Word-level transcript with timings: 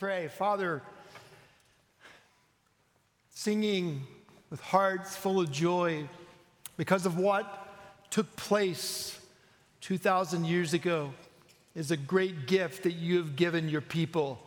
pray. 0.00 0.28
Father, 0.28 0.80
singing 3.34 4.00
with 4.48 4.58
hearts 4.62 5.14
full 5.14 5.38
of 5.38 5.52
joy 5.52 6.08
because 6.78 7.04
of 7.04 7.18
what 7.18 7.68
took 8.08 8.34
place 8.34 9.20
2,000 9.82 10.46
years 10.46 10.72
ago 10.72 11.12
is 11.74 11.90
a 11.90 11.98
great 11.98 12.46
gift 12.46 12.84
that 12.84 12.94
you 12.94 13.18
have 13.18 13.36
given 13.36 13.68
your 13.68 13.82
people. 13.82 14.40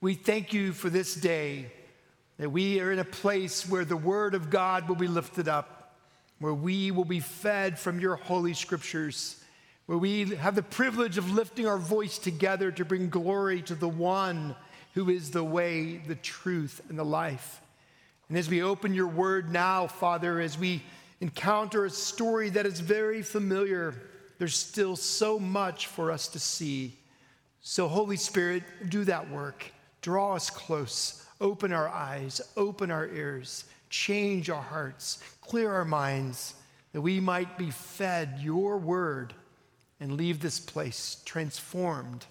We 0.00 0.14
thank 0.14 0.52
you 0.52 0.72
for 0.72 0.88
this 0.88 1.16
day, 1.16 1.66
that 2.38 2.50
we 2.50 2.78
are 2.78 2.92
in 2.92 3.00
a 3.00 3.04
place 3.04 3.68
where 3.68 3.84
the 3.84 3.96
Word 3.96 4.34
of 4.36 4.50
God 4.50 4.88
will 4.88 4.94
be 4.94 5.08
lifted 5.08 5.48
up, 5.48 5.96
where 6.38 6.54
we 6.54 6.92
will 6.92 7.04
be 7.04 7.18
fed 7.18 7.76
from 7.76 7.98
your 7.98 8.14
holy 8.14 8.54
scriptures 8.54 9.42
where 9.86 9.98
we 9.98 10.34
have 10.34 10.56
the 10.56 10.62
privilege 10.62 11.16
of 11.16 11.30
lifting 11.32 11.66
our 11.66 11.78
voice 11.78 12.18
together 12.18 12.72
to 12.72 12.84
bring 12.84 13.08
glory 13.08 13.62
to 13.62 13.74
the 13.76 13.88
one 13.88 14.56
who 14.96 15.10
is 15.10 15.30
the 15.30 15.44
way, 15.44 15.98
the 15.98 16.14
truth, 16.14 16.80
and 16.88 16.98
the 16.98 17.04
life. 17.04 17.60
And 18.30 18.38
as 18.38 18.48
we 18.48 18.62
open 18.62 18.94
your 18.94 19.06
word 19.06 19.52
now, 19.52 19.86
Father, 19.86 20.40
as 20.40 20.58
we 20.58 20.82
encounter 21.20 21.84
a 21.84 21.90
story 21.90 22.48
that 22.48 22.64
is 22.64 22.80
very 22.80 23.20
familiar, 23.20 23.94
there's 24.38 24.56
still 24.56 24.96
so 24.96 25.38
much 25.38 25.86
for 25.86 26.10
us 26.10 26.28
to 26.28 26.38
see. 26.38 26.96
So, 27.60 27.88
Holy 27.88 28.16
Spirit, 28.16 28.62
do 28.88 29.04
that 29.04 29.28
work. 29.30 29.70
Draw 30.00 30.36
us 30.36 30.48
close. 30.48 31.26
Open 31.42 31.74
our 31.74 31.90
eyes, 31.90 32.40
open 32.56 32.90
our 32.90 33.06
ears, 33.06 33.66
change 33.90 34.48
our 34.48 34.62
hearts, 34.62 35.22
clear 35.42 35.70
our 35.70 35.84
minds, 35.84 36.54
that 36.94 37.02
we 37.02 37.20
might 37.20 37.58
be 37.58 37.70
fed 37.70 38.38
your 38.40 38.78
word 38.78 39.34
and 40.00 40.16
leave 40.16 40.40
this 40.40 40.58
place 40.58 41.20
transformed 41.26 42.24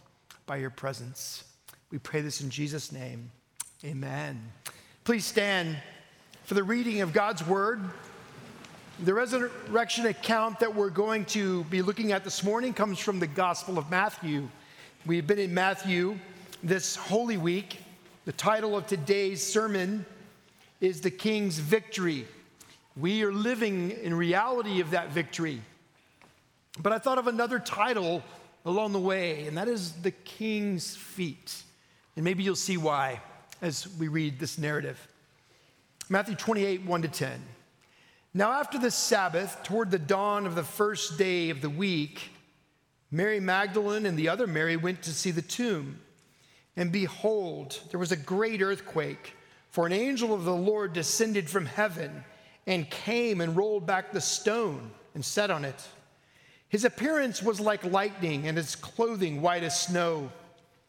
by 0.48 0.56
your 0.56 0.72
presence. 0.72 1.44
We 1.92 2.00
pray 2.00 2.22
this 2.22 2.42
in 2.42 2.50
Jesus' 2.50 2.92
name. 2.92 3.30
Amen. 3.84 4.42
Please 5.04 5.24
stand 5.24 5.78
for 6.44 6.56
the 6.56 6.64
reading 6.64 7.02
of 7.02 7.14
God's 7.14 7.46
word. 7.46 7.80
The 9.04 9.14
resurrection 9.14 10.08
account 10.08 10.60
that 10.62 10.74
we're 10.74 10.90
going 10.90 11.26
to 11.26 11.64
be 11.66 11.84
looking 11.84 12.12
at 12.12 12.24
this 12.24 12.44
morning 12.44 12.74
comes 12.74 12.98
from 12.98 13.20
the 13.20 13.28
Gospel 13.28 13.78
of 13.78 13.92
Matthew. 13.92 14.50
We've 15.06 15.28
been 15.28 15.38
in 15.38 15.54
Matthew 15.54 16.18
this 16.64 16.96
Holy 16.96 17.38
Week. 17.38 17.78
The 18.26 18.32
title 18.32 18.76
of 18.76 18.88
today's 18.88 19.46
sermon 19.46 20.08
is 20.82 21.02
The 21.02 21.12
King's 21.12 21.60
Victory. 21.60 22.26
We 22.98 23.24
are 23.24 23.32
living 23.32 23.92
in 23.92 24.16
reality 24.16 24.82
of 24.82 24.90
that 24.90 25.12
victory. 25.12 25.62
But 26.82 26.94
I 26.94 26.98
thought 26.98 27.20
of 27.20 27.28
another 27.28 27.60
title 27.60 28.24
along 28.66 28.94
the 28.94 29.00
way, 29.00 29.46
and 29.46 29.56
that 29.58 29.68
is 29.68 29.92
The 29.92 30.10
King's 30.12 30.96
Feet. 30.96 31.62
And 32.16 32.24
maybe 32.24 32.44
you'll 32.44 32.56
see 32.56 32.78
why 32.78 33.22
as 33.62 33.88
we 33.98 34.08
read 34.08 34.40
this 34.40 34.58
narrative. 34.58 35.08
Matthew 36.10 36.36
28, 36.36 36.86
1 36.86 37.02
to 37.02 37.08
10. 37.08 37.42
Now, 38.34 38.52
after 38.52 38.78
the 38.78 38.92
Sabbath, 38.92 39.64
toward 39.64 39.92
the 39.92 40.00
dawn 40.00 40.46
of 40.46 40.56
the 40.56 40.64
first 40.64 41.18
day 41.18 41.50
of 41.50 41.62
the 41.62 41.70
week, 41.70 42.32
Mary 43.10 43.40
Magdalene 43.40 44.06
and 44.06 44.18
the 44.18 44.30
other 44.30 44.46
Mary 44.46 44.76
went 44.76 45.02
to 45.04 45.12
see 45.12 45.32
the 45.32 45.42
tomb. 45.42 46.00
And 46.76 46.92
behold, 46.92 47.80
there 47.92 48.00
was 48.00 48.12
a 48.12 48.18
great 48.18 48.62
earthquake, 48.62 49.34
for 49.70 49.86
an 49.86 49.94
angel 49.94 50.34
of 50.34 50.44
the 50.44 50.56
Lord 50.56 50.94
descended 50.94 51.50
from 51.50 51.66
heaven 51.66 52.24
and 52.68 52.90
came 52.90 53.42
and 53.42 53.56
rolled 53.56 53.86
back 53.86 54.12
the 54.12 54.22
stone 54.22 54.92
and 55.14 55.24
sat 55.24 55.50
on 55.50 55.64
it. 55.64 55.88
His 56.68 56.84
appearance 56.84 57.42
was 57.42 57.60
like 57.60 57.84
lightning, 57.86 58.48
and 58.48 58.58
his 58.58 58.76
clothing 58.76 59.42
white 59.42 59.64
as 59.64 59.80
snow. 59.80 60.30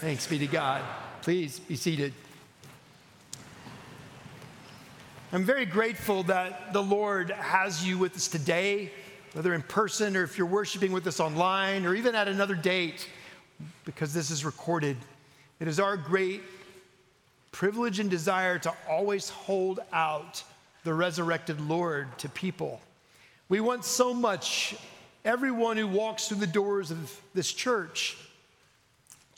Thanks 0.00 0.28
be 0.28 0.38
to 0.38 0.46
God. 0.46 0.84
Please 1.22 1.58
be 1.58 1.74
seated. 1.74 2.12
I'm 5.32 5.44
very 5.44 5.66
grateful 5.66 6.22
that 6.22 6.72
the 6.72 6.80
Lord 6.80 7.30
has 7.30 7.84
you 7.84 7.98
with 7.98 8.14
us 8.14 8.28
today, 8.28 8.92
whether 9.32 9.52
in 9.54 9.62
person 9.62 10.16
or 10.16 10.22
if 10.22 10.38
you're 10.38 10.46
worshiping 10.46 10.92
with 10.92 11.04
us 11.08 11.18
online 11.18 11.84
or 11.84 11.96
even 11.96 12.14
at 12.14 12.28
another 12.28 12.54
date, 12.54 13.08
because 13.84 14.14
this 14.14 14.30
is 14.30 14.44
recorded. 14.44 14.96
It 15.58 15.66
is 15.66 15.80
our 15.80 15.96
great 15.96 16.42
privilege 17.50 17.98
and 17.98 18.08
desire 18.08 18.60
to 18.60 18.72
always 18.88 19.28
hold 19.28 19.80
out 19.92 20.44
the 20.84 20.94
resurrected 20.94 21.60
Lord 21.60 22.16
to 22.18 22.28
people. 22.28 22.80
We 23.48 23.58
want 23.58 23.84
so 23.84 24.14
much 24.14 24.76
everyone 25.24 25.76
who 25.76 25.88
walks 25.88 26.28
through 26.28 26.38
the 26.38 26.46
doors 26.46 26.92
of 26.92 27.20
this 27.34 27.52
church 27.52 28.16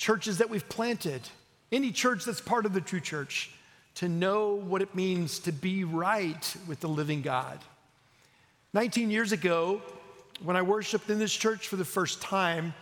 churches 0.00 0.38
that 0.38 0.48
we've 0.48 0.66
planted, 0.70 1.20
any 1.70 1.92
church 1.92 2.24
that's 2.24 2.40
part 2.40 2.64
of 2.64 2.72
the 2.72 2.80
true 2.80 3.00
church, 3.00 3.50
to 3.96 4.08
know 4.08 4.54
what 4.54 4.80
it 4.80 4.94
means 4.94 5.40
to 5.40 5.52
be 5.52 5.84
right 5.84 6.56
with 6.66 6.80
the 6.80 6.88
living 6.88 7.20
God. 7.20 7.58
19 8.72 9.10
years 9.10 9.32
ago, 9.32 9.82
when 10.42 10.56
I 10.56 10.62
worshiped 10.62 11.10
in 11.10 11.18
this 11.18 11.34
church 11.34 11.68
for 11.68 11.76
the 11.76 11.84
first 11.84 12.22
time, 12.22 12.72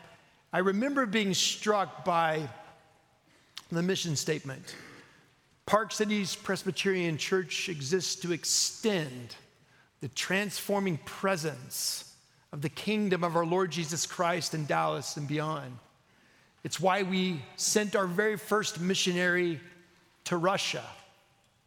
I 0.53 0.61
remember 0.61 1.06
being 1.06 1.34
struck 1.34 2.05
by 2.05 2.49
the 3.73 3.83
mission 3.83 4.15
statement. 4.15 4.77
Park 5.67 5.91
Cities 5.91 6.37
Presbyterian 6.37 7.19
Church 7.19 7.69
exists 7.69 8.15
to 8.23 8.33
extend 8.33 9.35
the 10.03 10.09
transforming 10.09 10.99
presence 10.99 12.15
of 12.53 12.62
the 12.62 12.69
kingdom 12.69 13.25
of 13.25 13.35
our 13.35 13.45
Lord 13.45 13.73
Jesus 13.73 14.06
Christ 14.06 14.55
in 14.55 14.67
Dallas 14.67 15.17
and 15.17 15.27
beyond. 15.27 15.79
It's 16.64 16.80
why 16.80 17.02
we 17.02 17.42
sent 17.56 17.94
our 17.94 18.06
very 18.06 18.36
first 18.36 18.80
missionary 18.80 19.60
to 20.24 20.36
Russia 20.36 20.84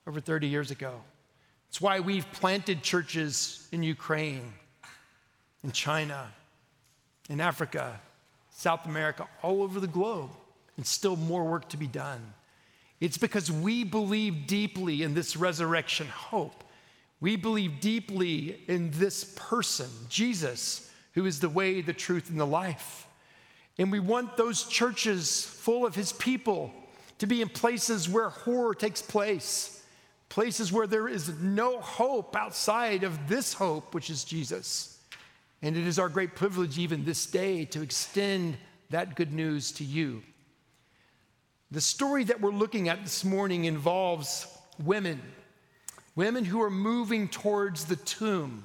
over 0.06 0.20
30 0.20 0.48
years 0.48 0.72
ago. 0.72 0.94
It's 1.70 1.80
why 1.80 2.00
we've 2.00 2.30
planted 2.34 2.84
churches 2.84 3.68
in 3.72 3.82
Ukraine, 3.82 4.54
in 5.64 5.72
China, 5.72 6.28
in 7.30 7.40
Africa, 7.40 8.00
South 8.50 8.86
America, 8.86 9.28
all 9.42 9.64
over 9.64 9.80
the 9.80 9.88
globe, 9.88 10.32
and 10.76 10.86
still 10.86 11.16
more 11.16 11.46
work 11.46 11.70
to 11.70 11.78
be 11.78 11.88
done. 11.88 12.34
It's 13.00 13.18
because 13.18 13.52
we 13.52 13.84
believe 13.84 14.48
deeply 14.48 15.02
in 15.02 15.14
this 15.14 15.36
resurrection 15.38 16.08
hope. 16.08 16.64
We 17.22 17.36
believe 17.36 17.80
deeply 17.80 18.62
in 18.68 18.92
this 18.92 19.34
person, 19.36 19.90
Jesus, 20.10 20.92
who 21.14 21.26
is 21.26 21.40
the 21.40 21.50
way, 21.50 21.82
the 21.82 21.94
truth, 21.94 22.30
and 22.30 22.40
the 22.40 22.46
life. 22.46 23.08
And 23.82 23.92
we 23.92 24.00
want 24.00 24.38
those 24.38 24.66
churches 24.66 25.44
full 25.44 25.88
of 25.88 25.96
his 25.96 26.14
people 26.14 26.72
to 27.18 27.26
be 27.26 27.42
in 27.42 27.50
places 27.50 28.08
where 28.08 28.30
horror 28.30 28.76
takes 28.76 29.02
place, 29.02 29.84
places 30.30 30.72
where 30.72 30.86
there 30.86 31.08
is 31.08 31.30
no 31.42 31.80
hope 31.82 32.36
outside 32.36 33.04
of 33.04 33.28
this 33.28 33.54
hope, 33.54 33.96
which 33.96 34.12
is 34.12 34.24
Jesus. 34.24 35.00
And 35.64 35.76
it 35.76 35.88
is 35.88 35.98
our 35.98 36.10
great 36.10 36.36
privilege, 36.36 36.78
even 36.78 37.06
this 37.06 37.26
day, 37.26 37.66
to 37.66 37.82
extend 37.82 38.56
that 38.92 39.16
good 39.16 39.34
news 39.34 39.72
to 39.72 39.84
you. 39.84 40.22
The 41.72 41.82
story 41.82 42.24
that 42.26 42.40
we're 42.40 42.52
looking 42.52 42.88
at 42.88 43.02
this 43.02 43.26
morning 43.26 43.66
involves 43.66 44.46
women, 44.84 45.20
women 46.16 46.46
who 46.46 46.62
are 46.62 46.70
moving 46.70 47.28
towards 47.28 47.86
the 47.86 47.96
tomb 47.96 48.64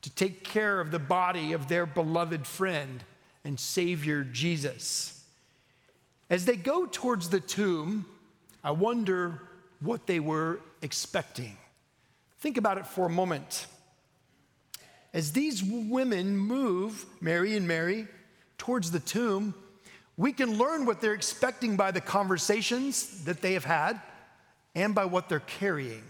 to 0.00 0.08
take 0.08 0.42
care 0.42 0.80
of 0.80 0.90
the 0.90 0.98
body 0.98 1.52
of 1.52 1.68
their 1.68 1.84
beloved 1.84 2.46
friend 2.46 3.04
and 3.44 3.58
Savior 3.58 4.24
Jesus. 4.24 5.24
As 6.30 6.44
they 6.44 6.56
go 6.56 6.86
towards 6.86 7.28
the 7.28 7.40
tomb, 7.40 8.06
I 8.64 8.70
wonder 8.70 9.42
what 9.80 10.06
they 10.06 10.20
were 10.20 10.60
expecting. 10.80 11.56
Think 12.40 12.56
about 12.56 12.78
it 12.78 12.86
for 12.86 13.06
a 13.06 13.10
moment. 13.10 13.66
As 15.12 15.32
these 15.32 15.62
women 15.62 16.36
move, 16.36 17.04
Mary 17.20 17.56
and 17.56 17.68
Mary, 17.68 18.08
towards 18.56 18.90
the 18.90 19.00
tomb, 19.00 19.54
we 20.16 20.32
can 20.32 20.56
learn 20.56 20.86
what 20.86 21.00
they're 21.00 21.14
expecting 21.14 21.76
by 21.76 21.90
the 21.90 22.00
conversations 22.00 23.24
that 23.24 23.42
they 23.42 23.54
have 23.54 23.64
had 23.64 24.00
and 24.74 24.94
by 24.94 25.04
what 25.04 25.28
they're 25.28 25.40
carrying. 25.40 26.04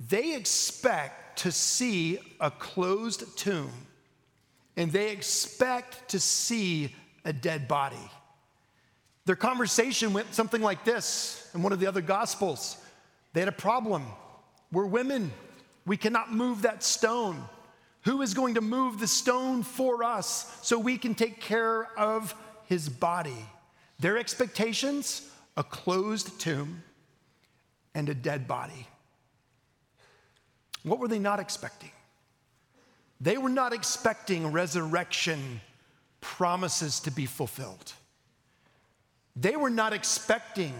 They 0.00 0.34
expect 0.34 1.38
to 1.40 1.52
see 1.52 2.18
a 2.40 2.50
closed 2.50 3.36
tomb 3.36 3.70
and 4.76 4.92
they 4.92 5.10
expect 5.10 6.10
to 6.10 6.20
see 6.20 6.94
a 7.24 7.32
dead 7.32 7.66
body. 7.66 7.96
Their 9.24 9.36
conversation 9.36 10.12
went 10.12 10.34
something 10.34 10.62
like 10.62 10.84
this 10.84 11.50
in 11.54 11.62
one 11.62 11.72
of 11.72 11.80
the 11.80 11.86
other 11.86 12.00
gospels. 12.00 12.76
They 13.32 13.40
had 13.40 13.48
a 13.48 13.52
problem. 13.52 14.04
We're 14.70 14.86
women. 14.86 15.32
We 15.84 15.96
cannot 15.96 16.32
move 16.32 16.62
that 16.62 16.82
stone. 16.82 17.42
Who 18.02 18.22
is 18.22 18.34
going 18.34 18.54
to 18.54 18.60
move 18.60 19.00
the 19.00 19.08
stone 19.08 19.64
for 19.64 20.04
us 20.04 20.58
so 20.62 20.78
we 20.78 20.96
can 20.96 21.14
take 21.14 21.40
care 21.40 21.88
of 21.98 22.34
his 22.66 22.88
body? 22.88 23.46
Their 23.98 24.18
expectations 24.18 25.28
a 25.56 25.64
closed 25.64 26.38
tomb 26.38 26.82
and 27.94 28.08
a 28.08 28.14
dead 28.14 28.46
body. 28.46 28.86
What 30.82 30.98
were 30.98 31.08
they 31.08 31.18
not 31.18 31.40
expecting? 31.40 31.90
They 33.20 33.38
were 33.38 33.48
not 33.48 33.72
expecting 33.72 34.52
resurrection 34.52 35.60
promises 36.20 37.00
to 37.00 37.10
be 37.10 37.26
fulfilled. 37.26 37.92
They 39.34 39.56
were 39.56 39.70
not 39.70 39.92
expecting 39.92 40.74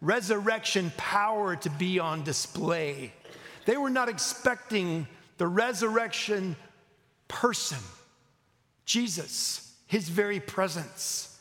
resurrection 0.00 0.92
power 0.96 1.56
to 1.56 1.70
be 1.70 1.98
on 1.98 2.24
display. 2.24 3.12
They 3.66 3.76
were 3.76 3.90
not 3.90 4.08
expecting 4.08 5.06
the 5.38 5.46
resurrection 5.46 6.56
person, 7.28 7.78
Jesus, 8.84 9.74
his 9.86 10.08
very 10.08 10.40
presence. 10.40 11.38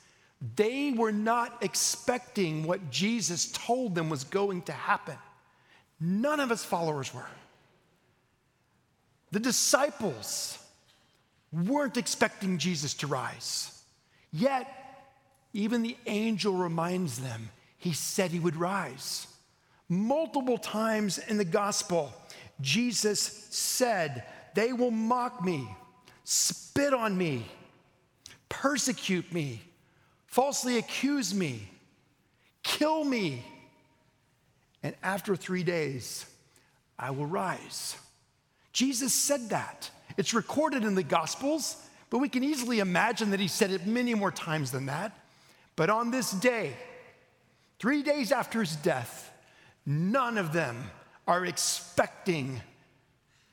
They 0.56 0.92
were 0.92 1.12
not 1.12 1.58
expecting 1.62 2.66
what 2.66 2.90
Jesus 2.90 3.52
told 3.52 3.96
them 3.96 4.10
was 4.10 4.24
going 4.24 4.62
to 4.64 4.72
happen. 4.72 5.18
None 6.00 6.40
of 6.40 6.50
his 6.50 6.64
followers 6.64 7.14
were. 7.14 7.28
The 9.31 9.40
disciples 9.40 10.58
weren't 11.52 11.98
expecting 11.98 12.58
Jesus 12.58 12.94
to 12.96 13.08
rise. 13.08 13.81
Yet, 14.31 14.68
even 15.54 15.81
the 15.81 15.98
angel 16.06 16.54
reminds 16.54 17.20
them 17.20 17.50
he 17.78 17.94
said 17.94 18.31
he 18.31 18.40
would 18.40 18.56
rise. 18.56 19.28
Multiple 19.88 20.58
times 20.58 21.18
in 21.18 21.38
the 21.38 21.46
gospel, 21.46 22.14
Jesus 22.62 23.20
said, 23.50 24.24
They 24.54 24.74
will 24.74 24.92
mock 24.92 25.44
me, 25.44 25.68
spit 26.24 26.94
on 26.94 27.18
me, 27.18 27.46
persecute 28.50 29.31
me, 29.31 29.62
falsely 30.28 30.78
accuse 30.78 31.34
me, 31.34 31.70
kill 32.62 33.04
me, 33.04 33.44
and 34.84 34.96
after 35.02 35.36
three 35.36 35.64
days, 35.64 36.26
I 36.98 37.12
will 37.12 37.26
rise. 37.26 37.96
Jesus 38.74 39.13
said 39.13 39.50
that. 39.50 39.89
It's 40.18 40.33
recorded 40.33 40.83
in 40.83 40.95
the 40.95 41.04
Gospels, 41.04 41.77
but 42.10 42.19
we 42.19 42.30
can 42.30 42.44
easily 42.44 42.80
imagine 42.80 43.31
that 43.31 43.39
he 43.39 43.48
said 43.48 43.71
it 43.71 43.86
many 43.86 44.13
more 44.13 44.31
times 44.31 44.71
than 44.71 44.88
that. 44.88 45.18
But 45.75 45.89
on 45.89 46.12
this 46.12 46.31
day, 46.31 46.74
three 47.80 48.04
days 48.04 48.31
after 48.31 48.60
his 48.60 48.75
death, 48.75 49.31
none 49.86 50.38
of 50.38 50.51
them 50.51 50.92
are 51.27 51.45
expecting 51.45 52.62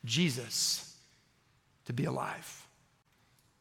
Jesus 0.04 0.96
to 1.84 1.92
be 1.92 2.04
alive. 2.04 2.66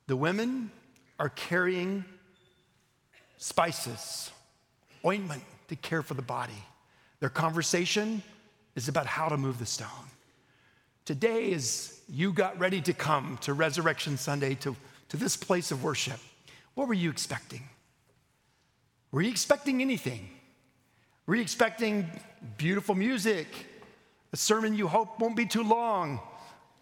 The 0.07 0.15
women 0.15 0.71
are 1.19 1.29
carrying 1.29 2.05
spices, 3.37 4.31
ointment 5.05 5.43
to 5.67 5.75
care 5.75 6.01
for 6.01 6.13
the 6.13 6.21
body. 6.21 6.63
Their 7.19 7.29
conversation 7.29 8.23
is 8.75 8.87
about 8.87 9.05
how 9.05 9.29
to 9.29 9.37
move 9.37 9.59
the 9.59 9.65
stone. 9.65 9.89
Today, 11.05 11.53
as 11.53 12.01
you 12.09 12.33
got 12.33 12.57
ready 12.57 12.81
to 12.81 12.91
come 12.91 13.37
to 13.41 13.53
Resurrection 13.53 14.17
Sunday, 14.17 14.55
to, 14.55 14.75
to 15.09 15.17
this 15.17 15.37
place 15.37 15.69
of 15.69 15.83
worship, 15.83 16.19
what 16.73 16.87
were 16.87 16.95
you 16.95 17.11
expecting? 17.11 17.61
Were 19.11 19.21
you 19.21 19.29
expecting 19.29 19.83
anything? 19.83 20.27
Were 21.27 21.35
you 21.35 21.43
expecting 21.43 22.09
beautiful 22.57 22.95
music, 22.95 23.47
a 24.33 24.37
sermon 24.37 24.73
you 24.73 24.87
hope 24.87 25.19
won't 25.19 25.35
be 25.35 25.45
too 25.45 25.61
long, 25.61 26.19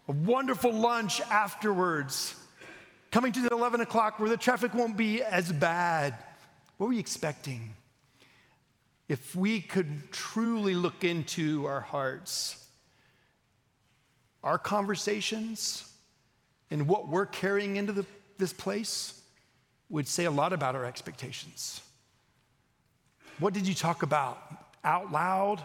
a 0.08 0.12
wonderful 0.12 0.72
lunch 0.72 1.20
afterwards, 1.20 2.34
coming 3.10 3.30
to 3.30 3.40
the 3.40 3.50
11 3.50 3.82
o'clock 3.82 4.18
where 4.18 4.30
the 4.30 4.38
traffic 4.38 4.72
won't 4.72 4.96
be 4.96 5.22
as 5.22 5.52
bad? 5.52 6.14
What 6.78 6.86
were 6.86 6.92
you 6.94 7.00
expecting? 7.00 7.74
If 9.06 9.36
we 9.36 9.60
could 9.60 10.10
truly 10.12 10.74
look 10.74 11.04
into 11.04 11.66
our 11.66 11.82
hearts, 11.82 12.63
our 14.44 14.58
conversations 14.58 15.90
and 16.70 16.86
what 16.86 17.08
we're 17.08 17.26
carrying 17.26 17.76
into 17.76 17.92
the, 17.92 18.06
this 18.38 18.52
place 18.52 19.22
would 19.88 20.06
say 20.06 20.26
a 20.26 20.30
lot 20.30 20.52
about 20.52 20.76
our 20.76 20.84
expectations. 20.84 21.80
What 23.38 23.54
did 23.54 23.66
you 23.66 23.74
talk 23.74 24.02
about 24.02 24.38
out 24.84 25.10
loud 25.10 25.62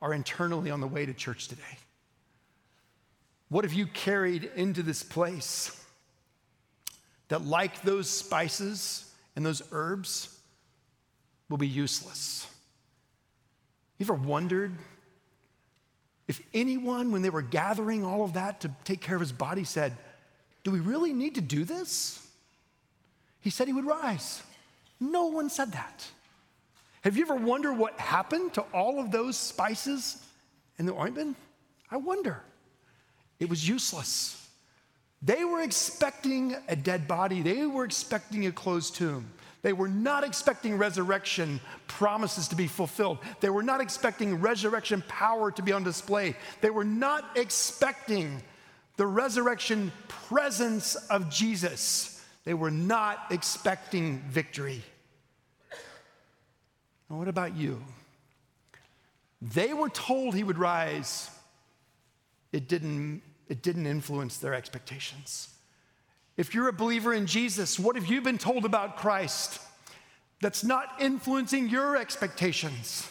or 0.00 0.12
internally 0.12 0.70
on 0.70 0.80
the 0.80 0.86
way 0.86 1.06
to 1.06 1.14
church 1.14 1.48
today? 1.48 1.62
What 3.48 3.64
have 3.64 3.72
you 3.72 3.86
carried 3.86 4.50
into 4.56 4.82
this 4.82 5.02
place 5.02 5.74
that, 7.28 7.46
like 7.46 7.82
those 7.82 8.10
spices 8.10 9.10
and 9.36 9.46
those 9.46 9.62
herbs, 9.72 10.38
will 11.48 11.56
be 11.56 11.68
useless? 11.68 12.46
You 13.98 14.04
ever 14.04 14.14
wondered 14.14 14.72
if 16.28 16.42
anyone, 16.52 17.10
when 17.10 17.22
they 17.22 17.30
were 17.30 17.42
gathering 17.42 18.04
all 18.04 18.22
of 18.22 18.34
that 18.34 18.60
to 18.60 18.70
take 18.84 19.00
care 19.00 19.16
of 19.16 19.20
his 19.20 19.32
body, 19.32 19.64
said, 19.64 19.96
Do 20.62 20.70
we 20.70 20.78
really 20.78 21.14
need 21.14 21.34
to 21.36 21.40
do 21.40 21.64
this? 21.64 22.24
He 23.40 23.50
said 23.50 23.66
he 23.66 23.72
would 23.72 23.86
rise. 23.86 24.42
No 25.00 25.26
one 25.26 25.48
said 25.48 25.72
that. 25.72 26.06
Have 27.02 27.16
you 27.16 27.22
ever 27.22 27.36
wondered 27.36 27.74
what 27.74 27.98
happened 27.98 28.54
to 28.54 28.62
all 28.74 29.00
of 29.00 29.10
those 29.10 29.36
spices 29.36 30.22
and 30.78 30.86
the 30.86 30.94
ointment? 30.94 31.36
I 31.90 31.96
wonder. 31.96 32.42
It 33.40 33.48
was 33.48 33.66
useless. 33.66 34.46
They 35.22 35.44
were 35.44 35.62
expecting 35.62 36.56
a 36.68 36.76
dead 36.76 37.08
body, 37.08 37.42
they 37.42 37.66
were 37.66 37.84
expecting 37.84 38.46
a 38.46 38.52
closed 38.52 38.94
tomb. 38.94 39.30
They 39.62 39.72
were 39.72 39.88
not 39.88 40.24
expecting 40.24 40.78
resurrection 40.78 41.60
promises 41.88 42.48
to 42.48 42.56
be 42.56 42.68
fulfilled. 42.68 43.18
They 43.40 43.50
were 43.50 43.62
not 43.62 43.80
expecting 43.80 44.40
resurrection 44.40 45.02
power 45.08 45.50
to 45.50 45.62
be 45.62 45.72
on 45.72 45.82
display. 45.82 46.36
They 46.60 46.70
were 46.70 46.84
not 46.84 47.36
expecting 47.36 48.42
the 48.96 49.06
resurrection 49.06 49.92
presence 50.08 50.94
of 50.94 51.28
Jesus. 51.30 52.24
They 52.44 52.54
were 52.54 52.70
not 52.70 53.26
expecting 53.30 54.20
victory. 54.28 54.82
And 57.08 57.18
what 57.18 57.28
about 57.28 57.56
you? 57.56 57.82
They 59.40 59.72
were 59.72 59.88
told 59.88 60.34
he 60.34 60.44
would 60.44 60.58
rise. 60.58 61.30
It 62.52 62.68
didn't, 62.68 63.22
it 63.48 63.62
didn't 63.62 63.86
influence 63.86 64.38
their 64.38 64.54
expectations. 64.54 65.48
If 66.38 66.54
you're 66.54 66.68
a 66.68 66.72
believer 66.72 67.12
in 67.12 67.26
Jesus, 67.26 67.80
what 67.80 67.96
have 67.96 68.06
you 68.06 68.22
been 68.22 68.38
told 68.38 68.64
about 68.64 68.96
Christ 68.96 69.60
that's 70.40 70.62
not 70.62 70.86
influencing 71.00 71.68
your 71.68 71.96
expectations? 71.96 73.10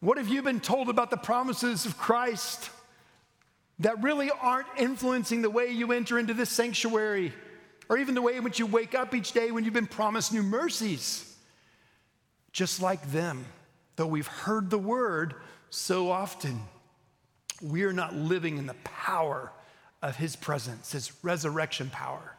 What 0.00 0.16
have 0.16 0.26
you 0.26 0.40
been 0.40 0.60
told 0.60 0.88
about 0.88 1.10
the 1.10 1.18
promises 1.18 1.84
of 1.84 1.98
Christ 1.98 2.70
that 3.80 4.02
really 4.02 4.30
aren't 4.30 4.66
influencing 4.78 5.42
the 5.42 5.50
way 5.50 5.72
you 5.72 5.92
enter 5.92 6.18
into 6.18 6.32
this 6.32 6.48
sanctuary 6.48 7.34
or 7.90 7.98
even 7.98 8.14
the 8.14 8.22
way 8.22 8.36
in 8.36 8.44
which 8.44 8.58
you 8.58 8.64
wake 8.64 8.94
up 8.94 9.14
each 9.14 9.32
day 9.32 9.50
when 9.50 9.64
you've 9.64 9.74
been 9.74 9.86
promised 9.86 10.32
new 10.32 10.42
mercies? 10.42 11.36
Just 12.50 12.80
like 12.80 13.12
them, 13.12 13.44
though 13.96 14.06
we've 14.06 14.26
heard 14.26 14.70
the 14.70 14.78
word 14.78 15.34
so 15.68 16.10
often, 16.10 16.62
we 17.60 17.82
are 17.82 17.92
not 17.92 18.14
living 18.14 18.56
in 18.56 18.64
the 18.64 18.74
power 18.84 19.52
of 20.02 20.16
his 20.16 20.36
presence, 20.36 20.92
his 20.92 21.12
resurrection 21.22 21.90
power. 21.90 22.36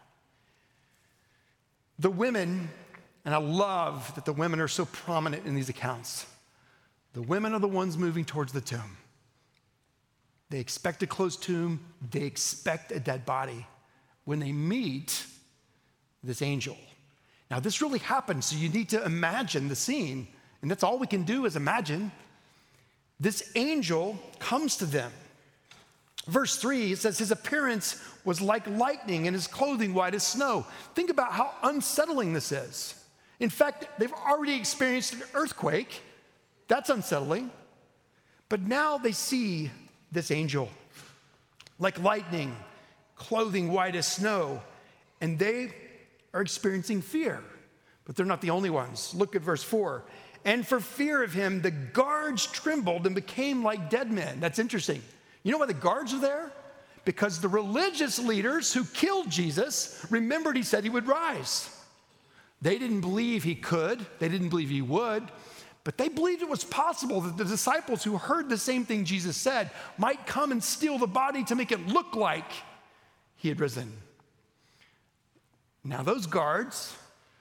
The 1.99 2.09
women, 2.09 2.69
and 3.25 3.35
I 3.35 3.37
love 3.37 4.13
that 4.15 4.25
the 4.25 4.33
women 4.33 4.59
are 4.59 4.67
so 4.67 4.85
prominent 4.85 5.45
in 5.45 5.55
these 5.55 5.69
accounts, 5.69 6.25
the 7.13 7.21
women 7.21 7.53
are 7.53 7.59
the 7.59 7.67
ones 7.67 7.97
moving 7.97 8.25
towards 8.25 8.53
the 8.53 8.61
tomb. 8.61 8.97
They 10.49 10.59
expect 10.59 11.03
a 11.03 11.07
closed 11.07 11.43
tomb, 11.43 11.79
they 12.09 12.23
expect 12.23 12.91
a 12.91 12.99
dead 12.99 13.25
body 13.25 13.67
when 14.25 14.39
they 14.39 14.51
meet 14.51 15.25
this 16.23 16.41
angel. 16.41 16.77
Now, 17.49 17.59
this 17.59 17.81
really 17.81 17.99
happened, 17.99 18.43
so 18.43 18.55
you 18.55 18.69
need 18.69 18.89
to 18.89 19.03
imagine 19.03 19.67
the 19.67 19.75
scene 19.75 20.27
And 20.61 20.69
that's 20.69 20.83
all 20.83 20.99
we 20.99 21.07
can 21.07 21.23
do 21.23 21.45
is 21.45 21.55
imagine. 21.55 22.11
This 23.19 23.51
angel 23.55 24.19
comes 24.39 24.77
to 24.77 24.85
them. 24.85 25.11
Verse 26.27 26.57
3, 26.57 26.91
it 26.91 26.97
says, 26.99 27.17
His 27.17 27.31
appearance 27.31 28.01
was 28.23 28.41
like 28.41 28.67
lightning 28.67 29.27
and 29.27 29.35
his 29.35 29.47
clothing 29.47 29.93
white 29.93 30.13
as 30.13 30.25
snow. 30.25 30.65
Think 30.93 31.09
about 31.09 31.31
how 31.31 31.53
unsettling 31.63 32.33
this 32.33 32.51
is. 32.51 32.95
In 33.39 33.49
fact, 33.49 33.87
they've 33.97 34.13
already 34.13 34.55
experienced 34.55 35.13
an 35.13 35.23
earthquake. 35.33 36.01
That's 36.67 36.89
unsettling. 36.89 37.49
But 38.49 38.61
now 38.61 38.97
they 38.97 39.13
see 39.13 39.71
this 40.11 40.29
angel 40.29 40.69
like 41.79 41.99
lightning, 41.99 42.55
clothing 43.15 43.71
white 43.71 43.95
as 43.95 44.05
snow, 44.05 44.61
and 45.19 45.39
they 45.39 45.73
are 46.33 46.41
experiencing 46.41 47.01
fear. 47.01 47.43
But 48.05 48.15
they're 48.15 48.25
not 48.25 48.41
the 48.41 48.51
only 48.51 48.69
ones. 48.69 49.13
Look 49.15 49.35
at 49.35 49.41
verse 49.41 49.63
4. 49.63 50.03
And 50.45 50.67
for 50.67 50.79
fear 50.79 51.23
of 51.23 51.33
him, 51.33 51.61
the 51.61 51.71
guards 51.71 52.45
trembled 52.45 53.05
and 53.05 53.15
became 53.15 53.63
like 53.63 53.89
dead 53.89 54.11
men. 54.11 54.39
That's 54.39 54.59
interesting. 54.59 55.01
You 55.43 55.51
know 55.51 55.57
why 55.57 55.65
the 55.65 55.73
guards 55.73 56.13
are 56.13 56.19
there? 56.19 56.51
Because 57.03 57.41
the 57.41 57.47
religious 57.47 58.19
leaders 58.19 58.73
who 58.73 58.83
killed 58.83 59.29
Jesus 59.29 60.05
remembered 60.09 60.55
he 60.55 60.63
said 60.63 60.83
he 60.83 60.89
would 60.89 61.07
rise. 61.07 61.69
They 62.61 62.77
didn't 62.77 63.01
believe 63.01 63.43
he 63.43 63.55
could, 63.55 64.05
they 64.19 64.29
didn't 64.29 64.49
believe 64.49 64.69
he 64.69 64.83
would, 64.83 65.23
but 65.83 65.97
they 65.97 66.09
believed 66.09 66.43
it 66.43 66.49
was 66.49 66.63
possible 66.63 67.21
that 67.21 67.37
the 67.37 67.45
disciples 67.45 68.03
who 68.03 68.17
heard 68.17 68.49
the 68.49 68.57
same 68.57 68.85
thing 68.85 69.03
Jesus 69.03 69.35
said 69.35 69.71
might 69.97 70.27
come 70.27 70.51
and 70.51 70.63
steal 70.63 70.99
the 70.99 71.07
body 71.07 71.43
to 71.45 71.55
make 71.55 71.71
it 71.71 71.87
look 71.87 72.15
like 72.15 72.51
he 73.35 73.49
had 73.49 73.59
risen. 73.59 73.91
Now, 75.83 76.03
those 76.03 76.27
guards, 76.27 76.95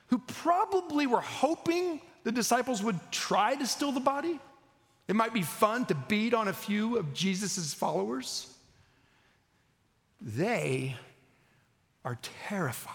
who 0.07 0.19
probably 0.19 1.07
were 1.07 1.21
hoping 1.21 2.00
the 2.25 2.33
disciples 2.33 2.83
would 2.83 2.99
try 3.11 3.54
to 3.57 3.66
steal 3.66 3.92
the 3.92 4.00
body, 4.00 4.40
it 5.11 5.17
might 5.17 5.35
be 5.35 5.43
fun 5.43 5.87
to 5.87 5.97
beat 5.97 6.35
on 6.35 6.47
a 6.47 6.52
few 6.52 6.97
of 6.97 7.12
Jesus' 7.12 7.75
followers. 7.75 8.49
They 10.21 10.95
are 12.05 12.17
terrified. 12.47 12.95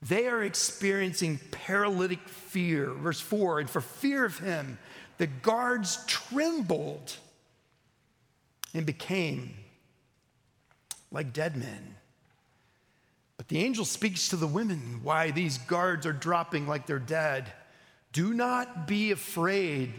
They 0.00 0.26
are 0.26 0.42
experiencing 0.42 1.38
paralytic 1.50 2.26
fear. 2.26 2.92
Verse 2.92 3.20
4 3.20 3.60
And 3.60 3.68
for 3.68 3.82
fear 3.82 4.24
of 4.24 4.38
him, 4.38 4.78
the 5.18 5.26
guards 5.26 6.02
trembled 6.06 7.14
and 8.72 8.86
became 8.86 9.52
like 11.12 11.34
dead 11.34 11.58
men. 11.58 11.96
But 13.36 13.48
the 13.48 13.58
angel 13.58 13.84
speaks 13.84 14.30
to 14.30 14.36
the 14.36 14.46
women 14.46 15.00
why 15.02 15.30
these 15.30 15.58
guards 15.58 16.06
are 16.06 16.14
dropping 16.14 16.66
like 16.66 16.86
they're 16.86 16.98
dead. 16.98 17.52
Do 18.14 18.32
not 18.32 18.86
be 18.86 19.10
afraid. 19.10 19.92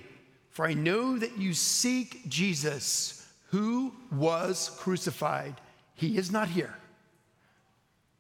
For 0.57 0.65
I 0.65 0.73
know 0.73 1.19
that 1.19 1.37
you 1.37 1.53
seek 1.53 2.27
Jesus, 2.27 3.31
who 3.51 3.93
was 4.11 4.71
crucified. 4.79 5.53
He 5.93 6.17
is 6.17 6.31
not 6.31 6.47
here. 6.47 6.73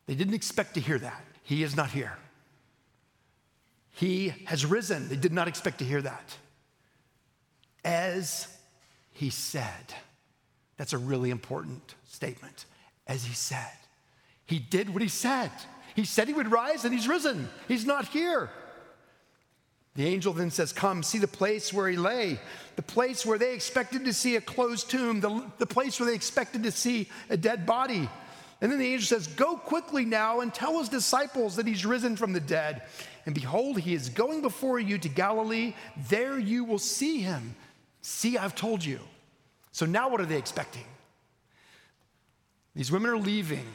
They 0.05 0.13
didn't 0.13 0.35
expect 0.35 0.75
to 0.75 0.79
hear 0.79 0.99
that. 0.99 1.19
He 1.41 1.63
is 1.63 1.75
not 1.75 1.89
here. 1.89 2.15
He 3.95 4.35
has 4.45 4.67
risen. 4.67 5.09
They 5.09 5.15
did 5.15 5.33
not 5.33 5.47
expect 5.47 5.79
to 5.79 5.83
hear 5.83 5.99
that. 6.03 6.37
As 7.83 8.47
he 9.13 9.31
said. 9.31 9.95
That's 10.77 10.93
a 10.93 10.99
really 10.99 11.31
important 11.31 11.95
statement. 12.05 12.65
As 13.07 13.25
he 13.25 13.33
said. 13.33 13.79
He 14.45 14.59
did 14.59 14.93
what 14.93 15.01
he 15.01 15.07
said. 15.07 15.49
He 15.95 16.05
said 16.05 16.27
he 16.27 16.35
would 16.35 16.51
rise 16.51 16.85
and 16.85 16.93
he's 16.93 17.07
risen. 17.07 17.49
He's 17.67 17.87
not 17.87 18.09
here. 18.09 18.51
The 19.97 20.05
angel 20.05 20.31
then 20.31 20.51
says, 20.51 20.71
Come, 20.71 21.01
see 21.01 21.17
the 21.17 21.27
place 21.27 21.73
where 21.73 21.89
he 21.89 21.97
lay, 21.97 22.39
the 22.75 22.83
place 22.83 23.25
where 23.25 23.39
they 23.39 23.55
expected 23.55 24.05
to 24.05 24.13
see 24.13 24.35
a 24.35 24.41
closed 24.41 24.91
tomb, 24.91 25.19
the, 25.19 25.43
the 25.57 25.65
place 25.65 25.99
where 25.99 26.07
they 26.07 26.15
expected 26.15 26.61
to 26.63 26.71
see 26.71 27.09
a 27.31 27.35
dead 27.35 27.65
body. 27.65 28.07
And 28.61 28.71
then 28.71 28.77
the 28.77 28.85
angel 28.85 29.07
says, 29.07 29.25
Go 29.25 29.57
quickly 29.57 30.05
now 30.05 30.41
and 30.41 30.53
tell 30.53 30.77
his 30.77 30.87
disciples 30.87 31.55
that 31.55 31.65
he's 31.65 31.83
risen 31.83 32.15
from 32.15 32.31
the 32.31 32.39
dead. 32.39 32.83
And 33.25 33.33
behold, 33.33 33.79
he 33.79 33.95
is 33.95 34.09
going 34.09 34.43
before 34.43 34.79
you 34.79 34.99
to 34.99 35.09
Galilee. 35.09 35.73
There 36.09 36.37
you 36.37 36.63
will 36.63 36.79
see 36.79 37.21
him. 37.21 37.55
See, 38.03 38.37
I've 38.37 38.55
told 38.55 38.85
you. 38.85 38.99
So 39.71 39.87
now 39.87 40.09
what 40.09 40.21
are 40.21 40.25
they 40.27 40.37
expecting? 40.37 40.85
These 42.75 42.91
women 42.91 43.09
are 43.09 43.17
leaving, 43.17 43.65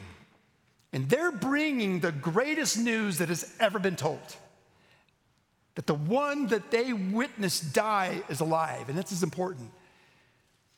and 0.93 1.09
they're 1.09 1.33
bringing 1.33 1.99
the 1.99 2.13
greatest 2.13 2.77
news 2.77 3.17
that 3.17 3.27
has 3.27 3.53
ever 3.59 3.77
been 3.77 3.97
told 3.97 4.37
that 5.75 5.87
the 5.87 5.93
one 5.93 6.47
that 6.47 6.71
they 6.71 6.93
witnessed 6.93 7.73
die 7.73 8.21
is 8.29 8.39
alive. 8.39 8.89
And 8.89 8.97
this 8.97 9.11
is 9.11 9.23
important. 9.23 9.71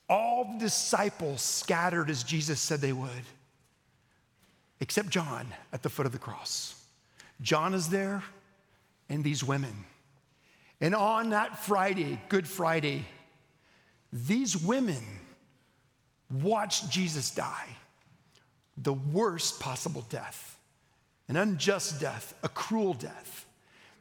All 0.09 0.53
the 0.53 0.59
disciples 0.59 1.41
scattered 1.41 2.09
as 2.09 2.23
Jesus 2.23 2.59
said 2.59 2.79
they 2.79 2.93
would, 2.93 3.09
except 4.79 5.09
John 5.09 5.47
at 5.73 5.83
the 5.83 5.89
foot 5.89 6.05
of 6.05 6.11
the 6.11 6.19
cross. 6.19 6.81
John 7.41 7.73
is 7.73 7.89
there, 7.89 8.23
and 9.09 9.23
these 9.23 9.43
women. 9.43 9.85
And 10.79 10.95
on 10.95 11.31
that 11.31 11.59
Friday, 11.59 12.19
Good 12.29 12.47
Friday, 12.47 13.05
these 14.11 14.55
women 14.55 15.03
watched 16.31 16.89
Jesus 16.89 17.31
die 17.31 17.67
the 18.77 18.93
worst 18.93 19.59
possible 19.59 20.05
death, 20.09 20.59
an 21.29 21.37
unjust 21.37 21.99
death, 21.99 22.33
a 22.43 22.49
cruel 22.49 22.93
death. 22.93 23.44